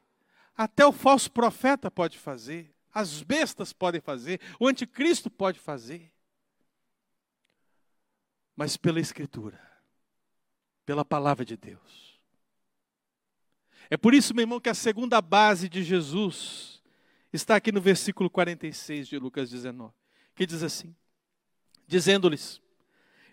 [0.55, 6.11] até o falso profeta pode fazer, as bestas podem fazer, o anticristo pode fazer.
[8.55, 9.59] Mas pela Escritura,
[10.85, 12.19] pela palavra de Deus.
[13.89, 16.81] É por isso, meu irmão, que a segunda base de Jesus
[17.31, 19.91] está aqui no versículo 46 de Lucas 19,
[20.35, 20.95] que diz assim:
[21.87, 22.61] dizendo-lhes: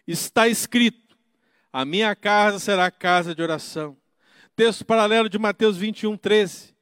[0.06, 1.16] Está escrito,
[1.72, 3.96] a minha casa será casa de oração.
[4.56, 6.74] Texto paralelo de Mateus 21, 13.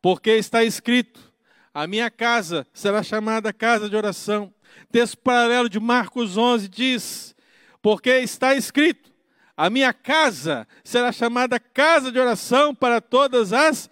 [0.00, 1.32] Porque está escrito:
[1.72, 4.52] A minha casa será chamada casa de oração.
[4.90, 7.34] Texto paralelo de Marcos 11 diz:
[7.82, 9.12] Porque está escrito:
[9.56, 13.90] A minha casa será chamada casa de oração para todas as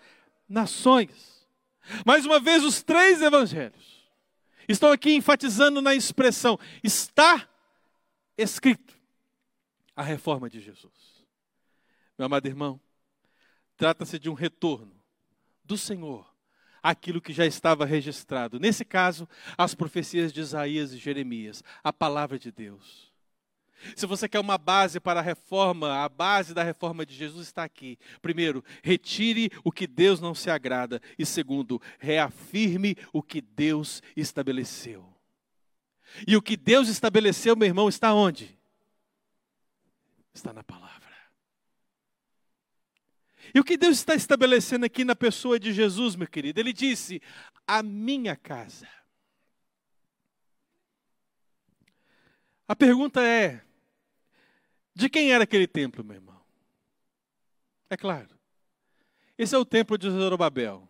[0.49, 1.47] nações.
[2.05, 3.97] Mais uma vez, os três evangelhos
[4.69, 7.49] estão aqui enfatizando na expressão: está
[8.37, 8.95] escrito
[9.95, 11.25] a reforma de Jesus.
[12.19, 12.81] Meu amado irmão,
[13.77, 14.95] trata-se de um retorno
[15.66, 16.26] do Senhor
[16.83, 18.61] aquilo que já estava registrado.
[18.61, 23.12] Nesse caso, as profecias de Isaías e Jeremias, a palavra de Deus.
[23.94, 27.64] Se você quer uma base para a reforma, a base da reforma de Jesus está
[27.64, 27.98] aqui.
[28.22, 31.00] Primeiro, retire o que Deus não se agrada.
[31.18, 35.05] E segundo, reafirme o que Deus estabeleceu.
[36.26, 38.57] E o que Deus estabeleceu, meu irmão, está onde?
[40.33, 41.15] Está na palavra.
[43.54, 46.61] E o que Deus está estabelecendo aqui na pessoa de Jesus, meu querido?
[46.61, 47.20] Ele disse:
[47.66, 48.88] A minha casa.
[52.68, 53.62] A pergunta é:
[54.94, 56.40] de quem era aquele templo, meu irmão?
[57.90, 58.37] É claro.
[59.37, 60.88] Esse é o templo de Zorobabel.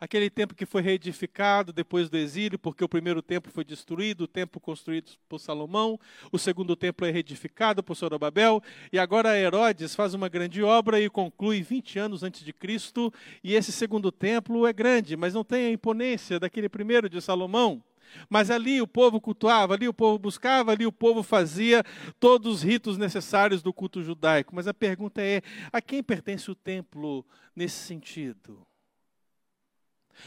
[0.00, 4.26] Aquele templo que foi reedificado depois do exílio, porque o primeiro templo foi destruído, o
[4.26, 6.00] templo construído por Salomão,
[6.32, 11.10] o segundo templo é reedificado por Zorobabel, e agora Herodes faz uma grande obra e
[11.10, 13.12] conclui 20 anos antes de Cristo,
[13.44, 17.84] e esse segundo templo é grande, mas não tem a imponência daquele primeiro de Salomão.
[18.28, 21.84] Mas ali o povo cultuava, ali o povo buscava, ali o povo fazia
[22.18, 24.54] todos os ritos necessários do culto judaico.
[24.56, 28.66] Mas a pergunta é: a quem pertence o templo nesse sentido?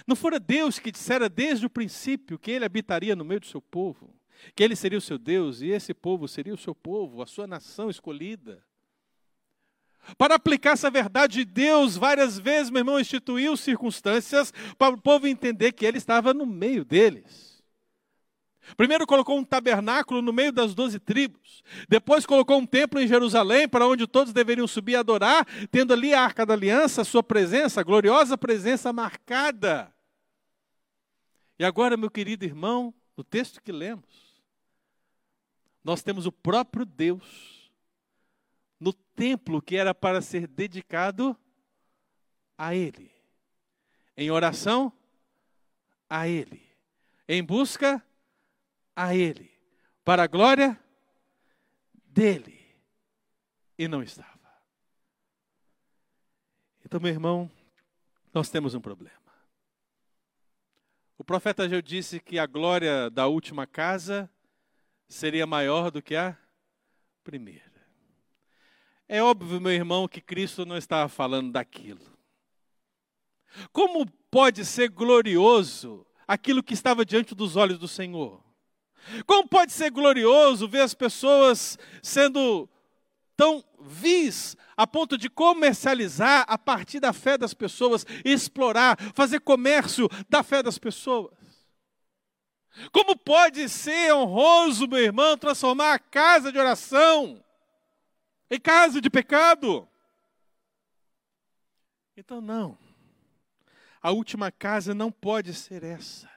[0.08, 3.62] Não fora Deus que dissera desde o princípio que ele habitaria no meio do seu
[3.62, 4.14] povo,
[4.56, 7.48] que ele seria o seu Deus e esse povo seria o seu povo, a sua
[7.48, 8.64] nação escolhida.
[10.18, 15.72] Para aplicar essa verdade, Deus várias vezes, meu irmão, instituiu circunstâncias para o povo entender
[15.72, 17.53] que ele estava no meio deles.
[18.78, 21.64] Primeiro colocou um tabernáculo no meio das doze tribos.
[21.88, 26.14] Depois colocou um templo em Jerusalém, para onde todos deveriam subir e adorar, tendo ali
[26.14, 29.94] a arca da aliança, a sua presença, a gloriosa presença marcada.
[31.60, 34.44] E agora, meu querido irmão, no texto que lemos,
[35.84, 37.72] nós temos o próprio Deus
[38.80, 41.38] no templo que era para ser dedicado
[42.58, 43.12] a Ele,
[44.16, 44.92] em oração
[46.10, 46.62] a Ele,
[47.28, 48.13] em busca a
[48.96, 49.52] Ele,
[50.04, 50.80] para a glória
[52.06, 52.62] dele.
[53.78, 54.30] E não estava.
[56.86, 57.50] Então, meu irmão,
[58.34, 59.24] nós temos um problema.
[61.18, 64.30] O profeta já disse que a glória da última casa
[65.08, 66.38] seria maior do que a
[67.24, 67.72] primeira.
[69.08, 72.18] É óbvio, meu irmão, que Cristo não estava falando daquilo.
[73.72, 78.44] Como pode ser glorioso aquilo que estava diante dos olhos do Senhor?
[79.26, 82.70] Como pode ser glorioso ver as pessoas sendo
[83.36, 90.10] tão vis a ponto de comercializar a partir da fé das pessoas, explorar, fazer comércio
[90.30, 91.34] da fé das pessoas?
[92.92, 97.44] Como pode ser honroso, meu irmão, transformar a casa de oração
[98.50, 99.88] em casa de pecado?
[102.16, 102.78] Então, não.
[104.02, 106.33] A última casa não pode ser essa.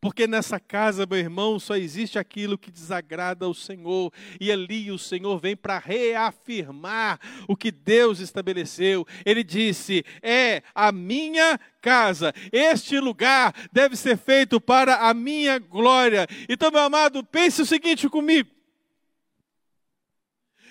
[0.00, 4.12] Porque nessa casa, meu irmão, só existe aquilo que desagrada ao Senhor.
[4.40, 9.04] E ali o Senhor vem para reafirmar o que Deus estabeleceu.
[9.26, 12.32] Ele disse: É a minha casa.
[12.52, 16.26] Este lugar deve ser feito para a minha glória.
[16.48, 18.50] Então, meu amado, pense o seguinte comigo.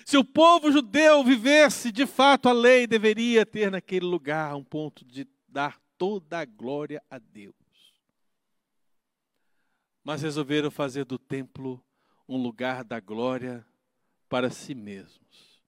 [0.06, 5.04] Se o povo judeu vivesse de fato a lei, deveria ter naquele lugar um ponto
[5.04, 7.67] de dar toda a glória a Deus.
[10.08, 11.84] Mas resolveram fazer do templo
[12.26, 13.62] um lugar da glória
[14.26, 15.62] para si mesmos,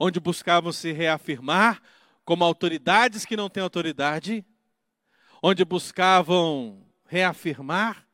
[0.00, 1.80] onde buscavam se reafirmar
[2.24, 4.44] como autoridades que não têm autoridade,
[5.40, 8.04] onde buscavam reafirmar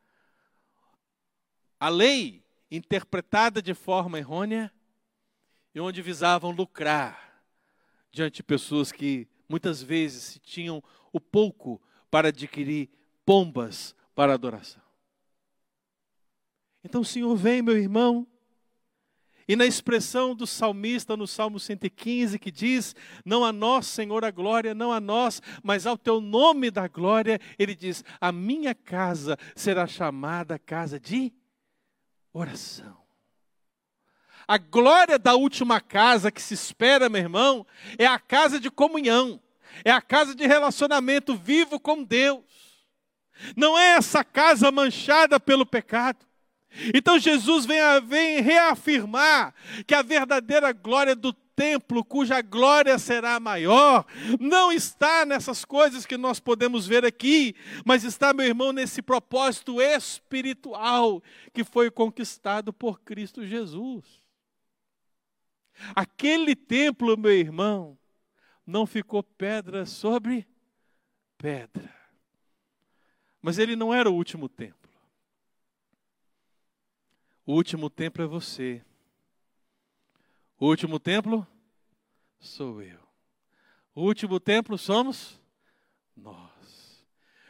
[1.81, 4.71] a lei interpretada de forma errônea.
[5.75, 7.43] E onde visavam lucrar
[8.13, 12.91] diante de pessoas que muitas vezes tinham o pouco para adquirir
[13.25, 14.83] pombas para adoração.
[16.83, 18.27] Então o Senhor vem, meu irmão,
[19.47, 24.31] e na expressão do salmista no Salmo 115, que diz: Não a nós, Senhor, a
[24.31, 29.37] glória, não a nós, mas ao teu nome da glória, ele diz: A minha casa
[29.55, 31.33] será chamada casa de
[32.33, 33.05] oração.
[34.47, 37.67] A glória da última casa que se espera, meu irmão,
[37.99, 39.41] é a casa de comunhão,
[39.85, 42.64] é a casa de relacionamento vivo com Deus.
[43.57, 46.25] Não é essa casa manchada pelo pecado.
[46.93, 49.55] Então Jesus vem, vem reafirmar
[49.87, 54.05] que a verdadeira glória do templo, cuja glória será maior,
[54.41, 59.81] não está nessas coisas que nós podemos ver aqui, mas está, meu irmão, nesse propósito
[59.81, 64.05] espiritual que foi conquistado por Cristo Jesus.
[65.95, 67.99] Aquele templo, meu irmão,
[68.67, 70.47] não ficou pedra sobre
[71.39, 72.04] pedra.
[73.45, 74.91] Mas ele não era o último templo.
[77.45, 78.83] O último templo é você.
[80.59, 81.47] O último templo
[82.41, 82.99] sou eu.
[83.95, 85.39] O último templo somos
[86.17, 87.05] nós.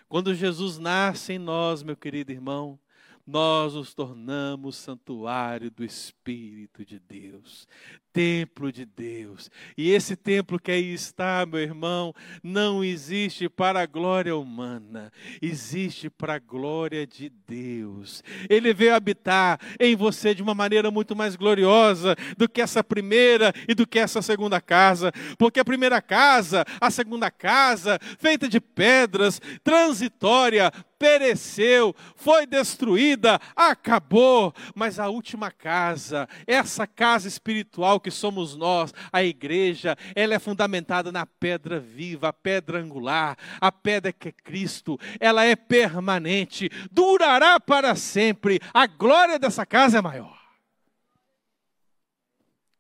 [0.09, 2.77] Quando Jesus nasce em nós, meu querido irmão,
[3.25, 7.69] nós nos tornamos santuário do Espírito de Deus
[8.15, 9.51] templo de Deus.
[9.77, 16.09] E esse templo que aí está, meu irmão, não existe para a glória humana, existe
[16.09, 18.23] para a glória de Deus.
[18.49, 23.53] Ele veio habitar em você de uma maneira muito mais gloriosa do que essa primeira
[23.69, 28.61] e do que essa segunda casa, porque a primeira casa, a segunda casa, feita de
[28.61, 30.71] pedras, transitória,
[31.05, 39.25] pereceu, foi destruída, acabou, mas a última casa, essa casa espiritual que somos nós, a
[39.25, 45.01] igreja, ela é fundamentada na pedra viva, a pedra angular, a pedra que é Cristo,
[45.19, 50.39] ela é permanente, durará para sempre, a glória dessa casa é maior.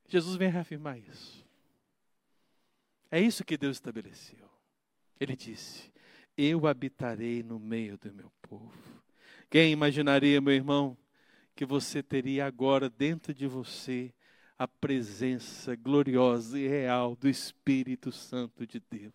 [0.07, 1.43] Jesus vem reafirmar isso.
[3.11, 4.49] É isso que Deus estabeleceu.
[5.19, 5.91] Ele disse:
[6.37, 8.73] Eu habitarei no meio do meu povo.
[9.49, 10.97] Quem imaginaria, meu irmão,
[11.55, 14.13] que você teria agora dentro de você
[14.59, 19.12] a presença gloriosa e real do Espírito Santo de Deus.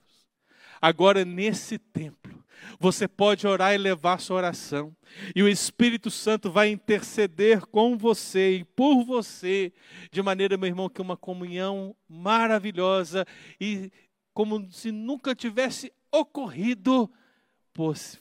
[0.82, 2.44] Agora, nesse templo,
[2.80, 4.96] você pode orar e levar sua oração,
[5.36, 9.74] e o Espírito Santo vai interceder com você e por você,
[10.12, 13.26] de maneira, meu irmão, que uma comunhão maravilhosa
[13.60, 13.92] e
[14.34, 17.12] como se nunca tivesse ocorrido,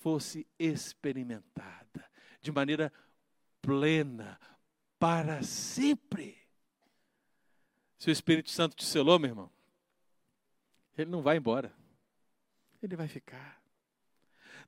[0.00, 2.04] fosse, experimentada
[2.40, 2.92] de maneira
[3.60, 4.38] plena,
[4.98, 6.37] para sempre.
[7.98, 9.50] Se o Espírito Santo te selou, meu irmão,
[10.96, 11.72] ele não vai embora.
[12.82, 13.57] Ele vai ficar.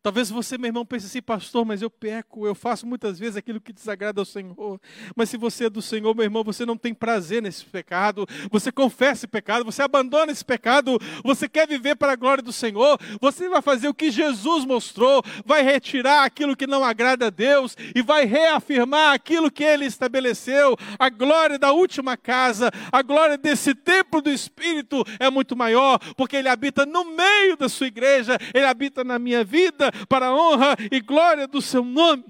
[0.02, 3.60] Talvez você, meu irmão, pense assim, pastor, mas eu peco, eu faço muitas vezes aquilo
[3.60, 4.80] que desagrada ao Senhor.
[5.14, 8.72] Mas se você é do Senhor, meu irmão, você não tem prazer nesse pecado, você
[8.72, 12.98] confessa esse pecado, você abandona esse pecado, você quer viver para a glória do Senhor,
[13.20, 17.76] você vai fazer o que Jesus mostrou, vai retirar aquilo que não agrada a Deus
[17.94, 20.78] e vai reafirmar aquilo que ele estabeleceu.
[20.98, 26.36] A glória da última casa, a glória desse templo do Espírito é muito maior, porque
[26.36, 30.76] ele habita no meio da sua igreja, ele habita na minha vida para a honra
[30.90, 32.24] e glória do seu nome.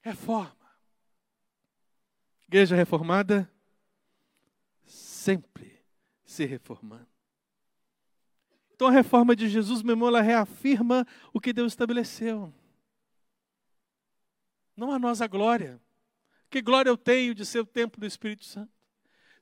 [0.00, 0.56] Reforma.
[2.46, 3.50] Igreja reformada
[4.86, 5.84] sempre
[6.24, 7.06] se reformando.
[8.74, 12.54] Então a reforma de Jesus, meu irmão, ela reafirma o que Deus estabeleceu.
[14.76, 15.80] Não a nós a glória.
[16.48, 18.72] Que glória eu tenho de ser o templo do Espírito Santo?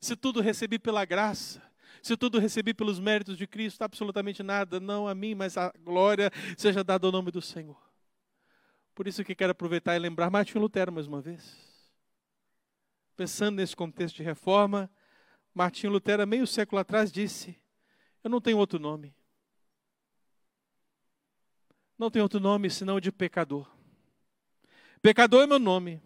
[0.01, 1.61] Se tudo recebi pela graça,
[2.07, 6.31] se tudo recebi pelos méritos de Cristo, absolutamente nada, não a mim, mas a glória
[6.57, 7.77] seja dada ao nome do Senhor.
[8.95, 11.55] Por isso que quero aproveitar e lembrar Martin Lutero mais uma vez.
[13.15, 14.89] Pensando nesse contexto de reforma,
[15.53, 17.59] Martin Lutero, meio século atrás, disse:
[18.23, 19.13] Eu não tenho outro nome.
[21.97, 23.69] Não tenho outro nome senão de pecador.
[25.01, 26.01] Pecador é meu nome.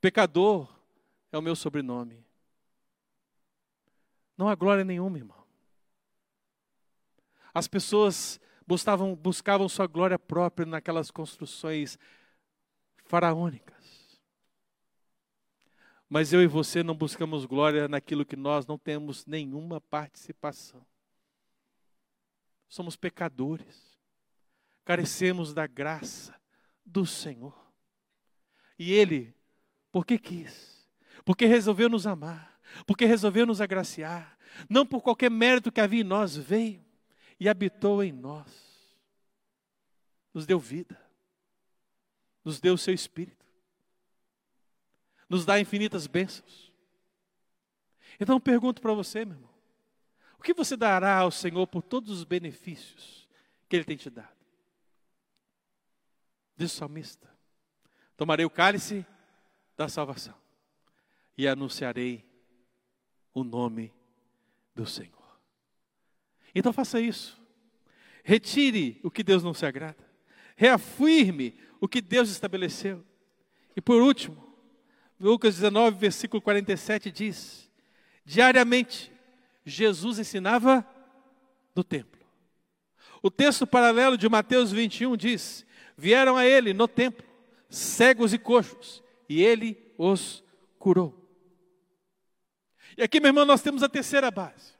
[0.00, 0.72] Pecador
[1.30, 2.24] é o meu sobrenome.
[4.36, 5.44] Não há glória nenhuma, irmão.
[7.52, 11.98] As pessoas buscavam, buscavam sua glória própria naquelas construções
[13.04, 13.74] faraônicas.
[16.08, 20.84] Mas eu e você não buscamos glória naquilo que nós não temos nenhuma participação.
[22.68, 23.98] Somos pecadores,
[24.84, 26.34] carecemos da graça
[26.84, 27.56] do Senhor.
[28.78, 29.34] E Ele,
[29.92, 30.88] porque quis,
[31.24, 32.53] porque resolveu nos amar,
[32.86, 36.84] porque resolveu nos agraciar, não por qualquer mérito que havia em nós, veio
[37.38, 38.46] e habitou em nós,
[40.32, 41.00] nos deu vida,
[42.44, 43.44] nos deu o seu Espírito,
[45.28, 46.72] nos dá infinitas bênçãos.
[48.20, 49.54] Então eu pergunto para você, meu irmão,
[50.38, 53.28] o que você dará ao Senhor por todos os benefícios
[53.68, 54.28] que Ele tem te dado?
[56.56, 57.28] Diz o salmista:
[58.16, 59.04] Tomarei o cálice
[59.76, 60.34] da salvação
[61.36, 62.24] e anunciarei
[63.34, 63.92] o nome
[64.74, 65.12] do Senhor.
[66.54, 67.42] Então faça isso.
[68.22, 70.02] Retire o que Deus não se agrada.
[70.56, 73.04] Reafirme o que Deus estabeleceu.
[73.76, 74.42] E por último,
[75.18, 77.70] Lucas 19, versículo 47 diz:
[78.24, 79.12] Diariamente,
[79.64, 80.86] Jesus ensinava
[81.74, 82.20] no templo.
[83.22, 85.66] O texto paralelo de Mateus 21 diz:
[85.96, 87.26] Vieram a ele no templo
[87.68, 90.44] cegos e coxos, e ele os
[90.78, 91.23] curou.
[92.96, 94.74] E aqui, meu irmão, nós temos a terceira base.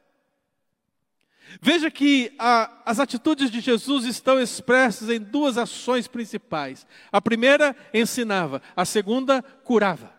[1.60, 6.86] Veja que a, as atitudes de Jesus estão expressas em duas ações principais.
[7.12, 10.12] A primeira ensinava, a segunda curava.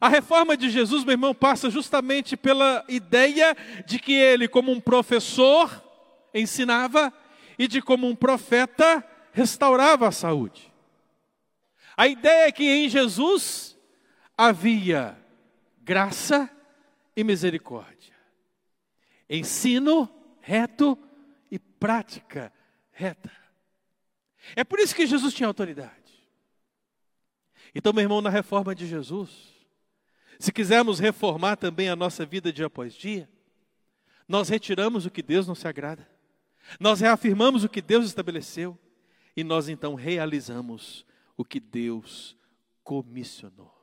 [0.00, 3.56] A reforma de Jesus, meu irmão, passa justamente pela ideia
[3.86, 5.82] de que ele, como um professor,
[6.32, 7.12] ensinava
[7.58, 10.72] e de como um profeta, restaurava a saúde.
[11.96, 13.76] A ideia é que em Jesus
[14.48, 15.18] havia
[15.82, 16.50] graça
[17.14, 18.14] e misericórdia,
[19.28, 20.08] ensino
[20.40, 20.98] reto
[21.50, 22.50] e prática
[22.90, 23.30] reta.
[24.56, 25.92] É por isso que Jesus tinha autoridade.
[27.74, 29.30] Então, meu irmão, na reforma de Jesus,
[30.38, 33.28] se quisermos reformar também a nossa vida dia após dia,
[34.26, 36.08] nós retiramos o que Deus não se agrada,
[36.78, 38.78] nós reafirmamos o que Deus estabeleceu
[39.36, 41.04] e nós então realizamos
[41.36, 42.34] o que Deus
[42.82, 43.79] comissionou.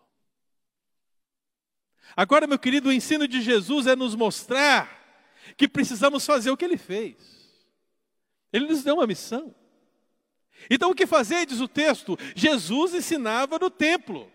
[2.16, 4.98] Agora, meu querido, o ensino de Jesus é nos mostrar
[5.56, 7.16] que precisamos fazer o que ele fez.
[8.52, 9.54] Ele nos deu uma missão.
[10.70, 12.18] Então, o que fazer, diz o texto?
[12.36, 14.32] Jesus ensinava no templo.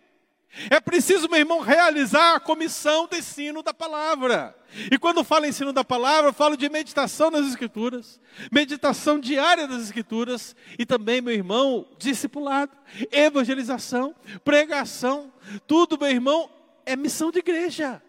[0.69, 4.55] É preciso, meu irmão, realizar a comissão do ensino da palavra.
[4.91, 8.21] E quando falo ensino da palavra, falo de meditação nas Escrituras,
[8.51, 12.73] meditação diária das Escrituras e também, meu irmão, discipulado,
[13.11, 14.15] evangelização,
[14.45, 15.33] pregação.
[15.67, 16.51] Tudo, meu irmão,
[16.85, 18.03] é missão de igreja.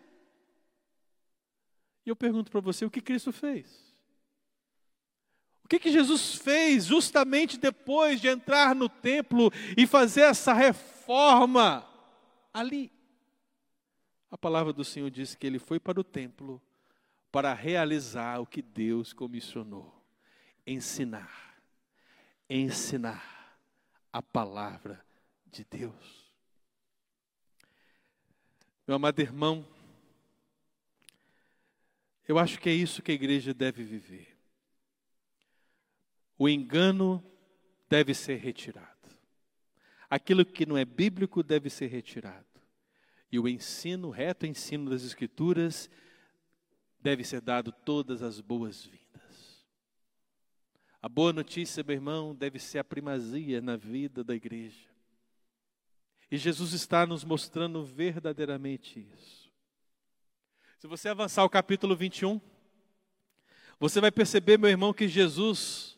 [2.06, 3.94] E eu pergunto para você: o que Cristo fez?
[5.64, 11.90] O que, que Jesus fez justamente depois de entrar no templo e fazer essa reforma?
[12.54, 12.92] ali.
[14.30, 16.62] A palavra do Senhor diz que ele foi para o templo
[17.32, 19.94] para realizar o que Deus comissionou:
[20.66, 21.58] ensinar,
[22.50, 23.58] ensinar
[24.12, 25.04] a palavra
[25.48, 26.23] de Deus.
[28.86, 29.66] Meu amado irmão,
[32.28, 34.38] eu acho que é isso que a igreja deve viver.
[36.38, 37.24] O engano
[37.90, 38.90] deve ser retirado.
[40.10, 42.46] Aquilo que não é bíblico deve ser retirado.
[43.32, 45.90] E o ensino, o reto ensino das Escrituras,
[47.00, 49.66] deve ser dado todas as boas-vindas.
[51.02, 54.93] A boa notícia, meu irmão, deve ser a primazia na vida da igreja.
[56.34, 59.52] E Jesus está nos mostrando verdadeiramente isso.
[60.80, 62.42] Se você avançar o capítulo 21,
[63.80, 65.96] você vai perceber, meu irmão, que Jesus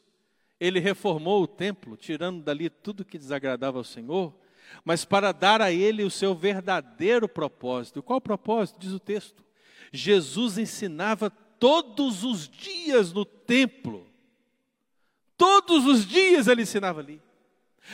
[0.60, 4.38] ele reformou o templo, tirando dali tudo que desagradava ao Senhor,
[4.84, 8.04] mas para dar a ele o seu verdadeiro propósito.
[8.04, 8.78] Qual propósito?
[8.78, 9.42] Diz o texto.
[9.94, 14.06] Jesus ensinava todos os dias no templo.
[15.38, 17.22] Todos os dias ele ensinava ali.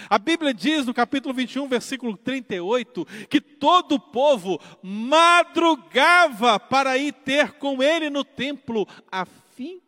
[0.09, 7.13] A Bíblia diz no capítulo 21, versículo 38, que todo o povo madrugava para ir
[7.13, 9.81] ter com ele no templo, a fim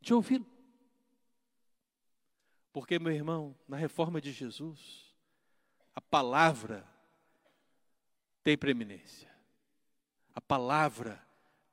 [0.00, 0.46] de ouvi-lo.
[2.72, 5.14] Porque, meu irmão, na reforma de Jesus,
[5.94, 6.86] a palavra
[8.42, 9.30] tem preeminência.
[10.34, 11.22] A palavra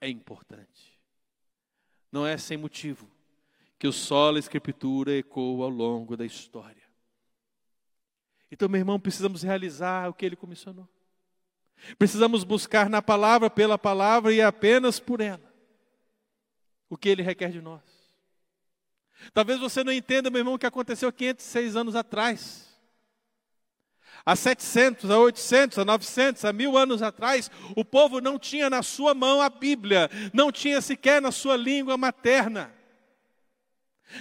[0.02, 1.00] é importante.
[2.12, 3.10] Não é sem motivo
[3.78, 6.79] que o solo escritura ecoa ao longo da história.
[8.52, 10.88] Então, meu irmão, precisamos realizar o que ele comissionou.
[11.97, 15.50] Precisamos buscar na palavra, pela palavra e apenas por ela.
[16.89, 17.82] o que Ele requer de nós.
[19.32, 22.68] Talvez você não entenda, meu irmão, o que aconteceu 506 anos atrás.
[24.26, 28.82] Há 700, há 800, há 900, há mil anos atrás, o povo não tinha na
[28.82, 32.74] sua mão a Bíblia, não tinha sequer na sua língua materna.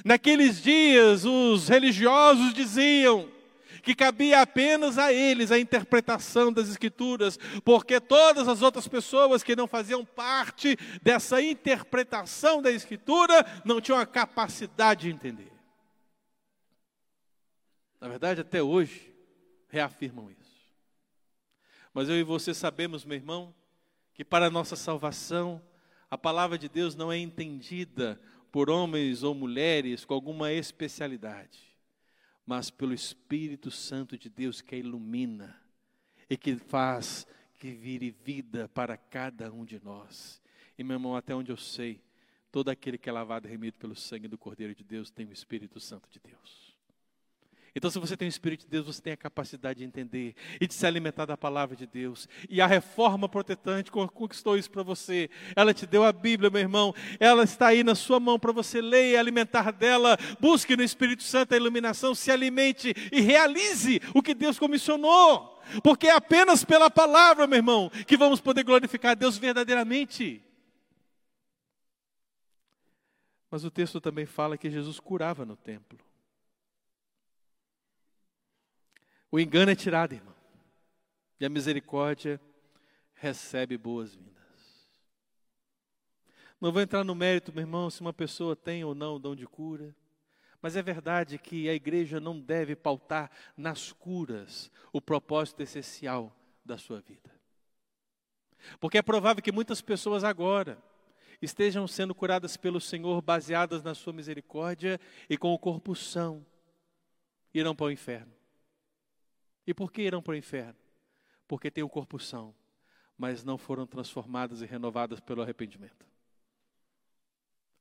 [0.05, 3.31] Naqueles dias, os religiosos diziam
[3.83, 9.57] que cabia apenas a eles a interpretação das Escrituras, porque todas as outras pessoas que
[9.57, 15.53] não faziam parte dessa interpretação da Escritura não tinham a capacidade de entender.
[18.01, 19.13] Na verdade, até hoje,
[19.69, 20.39] reafirmam isso.
[21.93, 23.55] Mas eu e você sabemos, meu irmão,
[24.15, 25.61] que para a nossa salvação,
[26.11, 28.21] a palavra de Deus não é entendida
[28.51, 31.68] por homens ou mulheres com alguma especialidade,
[32.49, 35.61] mas pelo Espírito Santo de Deus que a ilumina
[36.31, 37.27] e que faz
[37.59, 40.41] que vire vida para cada um de nós.
[40.79, 42.01] E meu irmão, até onde eu sei,
[42.51, 45.33] todo aquele que é lavado e remido pelo sangue do Cordeiro de Deus tem o
[45.33, 46.68] Espírito Santo de Deus.
[47.79, 50.67] Então, se você tem o Espírito de Deus, você tem a capacidade de entender e
[50.67, 52.29] de se alimentar da palavra de Deus.
[52.51, 55.31] E a reforma protestante conquistou isso para você.
[55.55, 56.93] Ela te deu a Bíblia, meu irmão.
[57.21, 60.19] Ela está aí na sua mão para você ler e alimentar dela.
[60.41, 65.63] Busque no Espírito Santo a iluminação, se alimente e realize o que Deus comissionou.
[65.81, 70.43] Porque é apenas pela palavra, meu irmão, que vamos poder glorificar a Deus verdadeiramente.
[73.49, 76.08] Mas o texto também fala que Jesus curava no templo.
[79.31, 80.35] O engano é tirado, irmão.
[81.39, 82.41] E a misericórdia
[83.15, 84.39] recebe boas-vindas.
[86.61, 89.37] Não vou entrar no mérito, meu irmão, se uma pessoa tem ou não o dom
[89.37, 89.95] de cura.
[90.61, 96.77] Mas é verdade que a igreja não deve pautar nas curas o propósito essencial da
[96.77, 97.31] sua vida.
[98.81, 100.83] Porque é provável que muitas pessoas agora
[101.41, 105.01] estejam sendo curadas pelo Senhor baseadas na sua misericórdia
[105.31, 106.45] e com o corpo são,
[107.55, 108.38] irão para o inferno.
[109.69, 110.75] E por que irão para o inferno?
[111.47, 112.55] Porque têm o corpo são,
[113.19, 116.07] mas não foram transformadas e renovadas pelo arrependimento.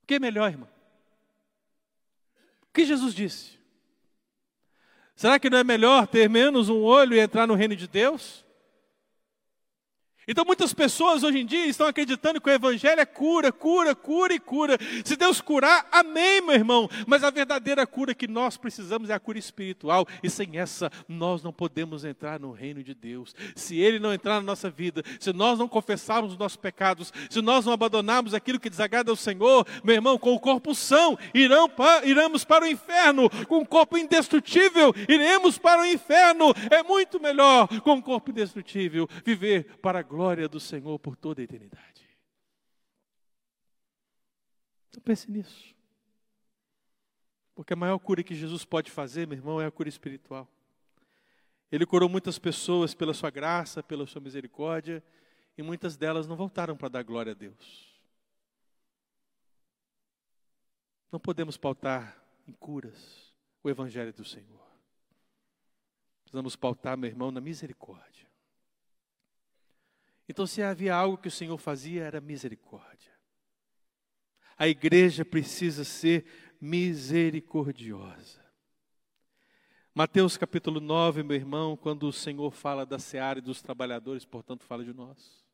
[0.02, 0.68] O que é melhor, irmão?
[2.64, 3.58] O que Jesus disse?
[5.16, 8.44] Será que não é melhor ter menos um olho e entrar no reino de Deus?
[10.30, 14.34] Então muitas pessoas hoje em dia estão acreditando que o evangelho é cura, cura, cura
[14.34, 14.76] e cura.
[15.02, 16.86] Se Deus curar, amém, meu irmão.
[17.06, 20.06] Mas a verdadeira cura que nós precisamos é a cura espiritual.
[20.22, 23.34] E sem essa, nós não podemos entrar no reino de Deus.
[23.56, 27.40] Se Ele não entrar na nossa vida, se nós não confessarmos os nossos pecados, se
[27.40, 31.70] nós não abandonarmos aquilo que desagrada ao Senhor, meu irmão, com o corpo são, irão
[31.70, 33.30] para, iremos para o inferno.
[33.46, 36.52] Com o corpo indestrutível, iremos para o inferno.
[36.70, 41.14] É muito melhor, com o corpo indestrutível, viver para a glória glória do Senhor por
[41.14, 42.04] toda a eternidade.
[44.88, 45.72] Então pense nisso.
[47.54, 50.48] Porque a maior cura que Jesus pode fazer, meu irmão, é a cura espiritual.
[51.70, 55.04] Ele curou muitas pessoas pela sua graça, pela sua misericórdia,
[55.56, 57.96] e muitas delas não voltaram para dar glória a Deus.
[61.12, 64.66] Não podemos pautar em curas o Evangelho do Senhor.
[66.22, 68.27] Precisamos pautar, meu irmão, na misericórdia.
[70.28, 73.12] Então, se havia algo que o Senhor fazia, era misericórdia.
[74.56, 76.26] A igreja precisa ser
[76.60, 78.46] misericordiosa.
[79.94, 84.64] Mateus capítulo 9, meu irmão, quando o Senhor fala da seara e dos trabalhadores, portanto,
[84.64, 85.44] fala de nós.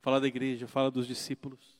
[0.00, 1.78] Fala da igreja, fala dos discípulos.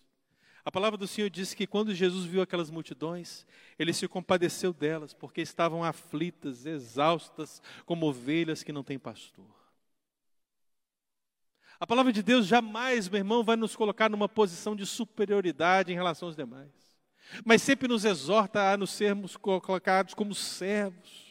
[0.65, 3.47] A palavra do Senhor diz que quando Jesus viu aquelas multidões,
[3.79, 9.66] ele se compadeceu delas, porque estavam aflitas, exaustas, como ovelhas que não têm pastor.
[11.79, 15.95] A palavra de Deus jamais, meu irmão, vai nos colocar numa posição de superioridade em
[15.95, 16.71] relação aos demais.
[17.45, 21.27] Mas sempre nos exorta a nos sermos colocados como servos.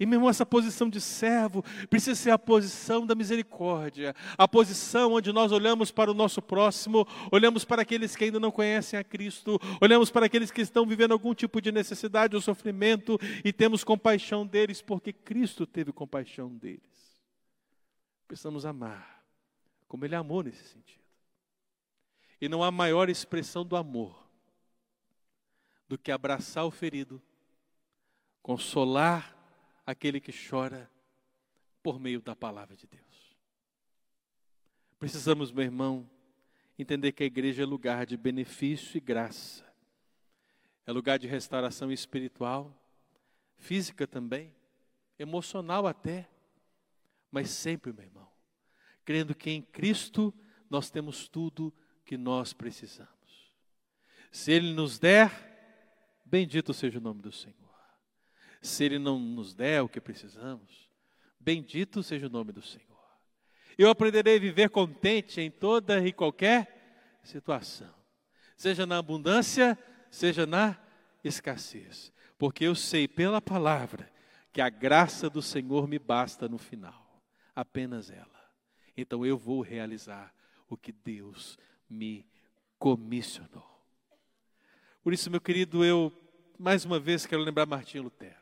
[0.00, 5.32] E mesmo essa posição de servo precisa ser a posição da misericórdia, a posição onde
[5.32, 9.60] nós olhamos para o nosso próximo, olhamos para aqueles que ainda não conhecem a Cristo,
[9.80, 14.46] olhamos para aqueles que estão vivendo algum tipo de necessidade ou sofrimento e temos compaixão
[14.46, 16.91] deles, porque Cristo teve compaixão deles
[18.32, 19.22] precisamos amar,
[19.86, 21.04] como Ele amou nesse sentido.
[22.40, 24.26] E não há maior expressão do amor
[25.86, 27.20] do que abraçar o ferido,
[28.42, 29.36] consolar
[29.84, 30.90] aquele que chora
[31.82, 33.36] por meio da palavra de Deus.
[34.98, 36.08] Precisamos, meu irmão,
[36.78, 39.62] entender que a igreja é lugar de benefício e graça,
[40.86, 42.74] é lugar de restauração espiritual,
[43.58, 44.54] física também,
[45.18, 46.31] emocional até
[47.32, 48.28] mas sempre, meu irmão,
[49.04, 50.32] crendo que em Cristo
[50.68, 51.74] nós temos tudo
[52.04, 53.10] que nós precisamos.
[54.30, 55.30] Se Ele nos der,
[56.24, 57.56] bendito seja o nome do Senhor.
[58.60, 60.88] Se Ele não nos der o que precisamos,
[61.40, 62.86] bendito seja o nome do Senhor.
[63.76, 67.92] Eu aprenderei a viver contente em toda e qualquer situação,
[68.56, 69.78] seja na abundância,
[70.10, 70.78] seja na
[71.24, 74.10] escassez, porque eu sei pela palavra
[74.52, 77.01] que a graça do Senhor me basta no final,
[77.54, 78.52] apenas ela.
[78.96, 80.34] Então eu vou realizar
[80.68, 82.26] o que Deus me
[82.78, 83.70] comissionou.
[85.02, 86.12] Por isso, meu querido, eu
[86.58, 88.40] mais uma vez quero lembrar Martinho Lutero.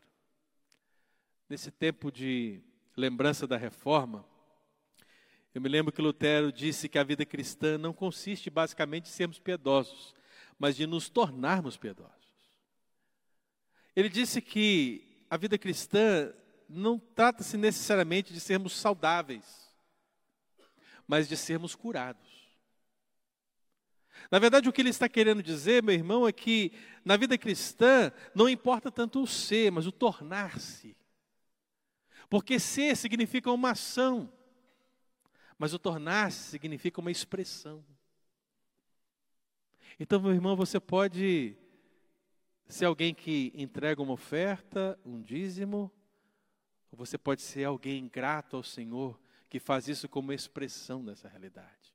[1.48, 2.60] Nesse tempo de
[2.96, 4.24] lembrança da reforma,
[5.54, 9.38] eu me lembro que Lutero disse que a vida cristã não consiste basicamente em sermos
[9.38, 10.14] piedosos,
[10.58, 12.14] mas de nos tornarmos piedosos.
[13.96, 16.32] Ele disse que a vida cristã
[16.70, 19.74] não trata-se necessariamente de sermos saudáveis,
[21.06, 22.30] mas de sermos curados.
[24.30, 26.72] Na verdade, o que ele está querendo dizer, meu irmão, é que
[27.04, 30.96] na vida cristã não importa tanto o ser, mas o tornar-se.
[32.28, 34.32] Porque ser significa uma ação,
[35.58, 37.84] mas o tornar-se significa uma expressão.
[39.98, 41.56] Então, meu irmão, você pode
[42.68, 45.90] ser alguém que entrega uma oferta, um dízimo,
[46.90, 49.18] ou você pode ser alguém grato ao Senhor,
[49.48, 51.94] que faz isso como expressão dessa realidade.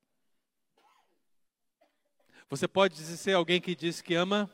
[2.49, 4.49] Você pode ser alguém que diz que ama,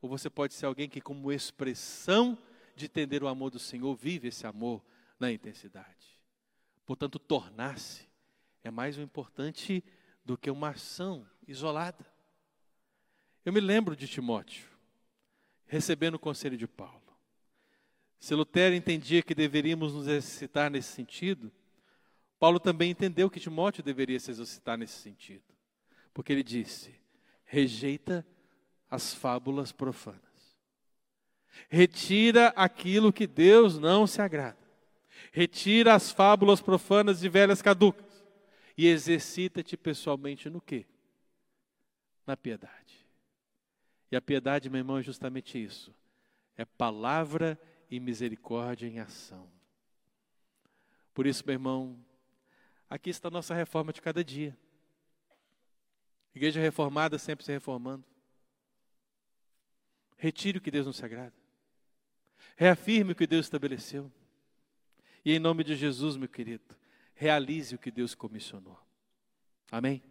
[0.00, 2.36] ou você pode ser alguém que, como expressão
[2.74, 4.84] de entender o amor do Senhor, vive esse amor
[5.18, 6.20] na intensidade.
[6.84, 8.08] Portanto, tornar-se
[8.62, 9.84] é mais importante
[10.24, 12.04] do que uma ação isolada.
[13.44, 14.68] Eu me lembro de Timóteo
[15.66, 17.03] recebendo o conselho de Paulo.
[18.24, 21.52] Se Lutero entendia que deveríamos nos exercitar nesse sentido,
[22.38, 25.44] Paulo também entendeu que Timóteo deveria se exercitar nesse sentido.
[26.14, 26.98] Porque ele disse:
[27.44, 28.26] rejeita
[28.90, 30.56] as fábulas profanas.
[31.68, 34.56] Retira aquilo que Deus não se agrada.
[35.30, 38.24] Retira as fábulas profanas e velhas caducas.
[38.74, 40.86] E exercita-te pessoalmente no quê?
[42.26, 43.06] Na piedade.
[44.10, 45.94] E a piedade, meu irmão, é justamente isso.
[46.56, 49.50] É palavra e misericórdia em ação.
[51.12, 51.98] Por isso, meu irmão,
[52.90, 54.56] aqui está a nossa reforma de cada dia.
[56.34, 58.04] Igreja reformada sempre se reformando.
[60.16, 61.34] Retire o que Deus não se agrada.
[62.56, 64.10] Reafirme o que Deus estabeleceu.
[65.24, 66.76] E em nome de Jesus, meu querido,
[67.14, 68.78] realize o que Deus comissionou.
[69.70, 70.02] Amém?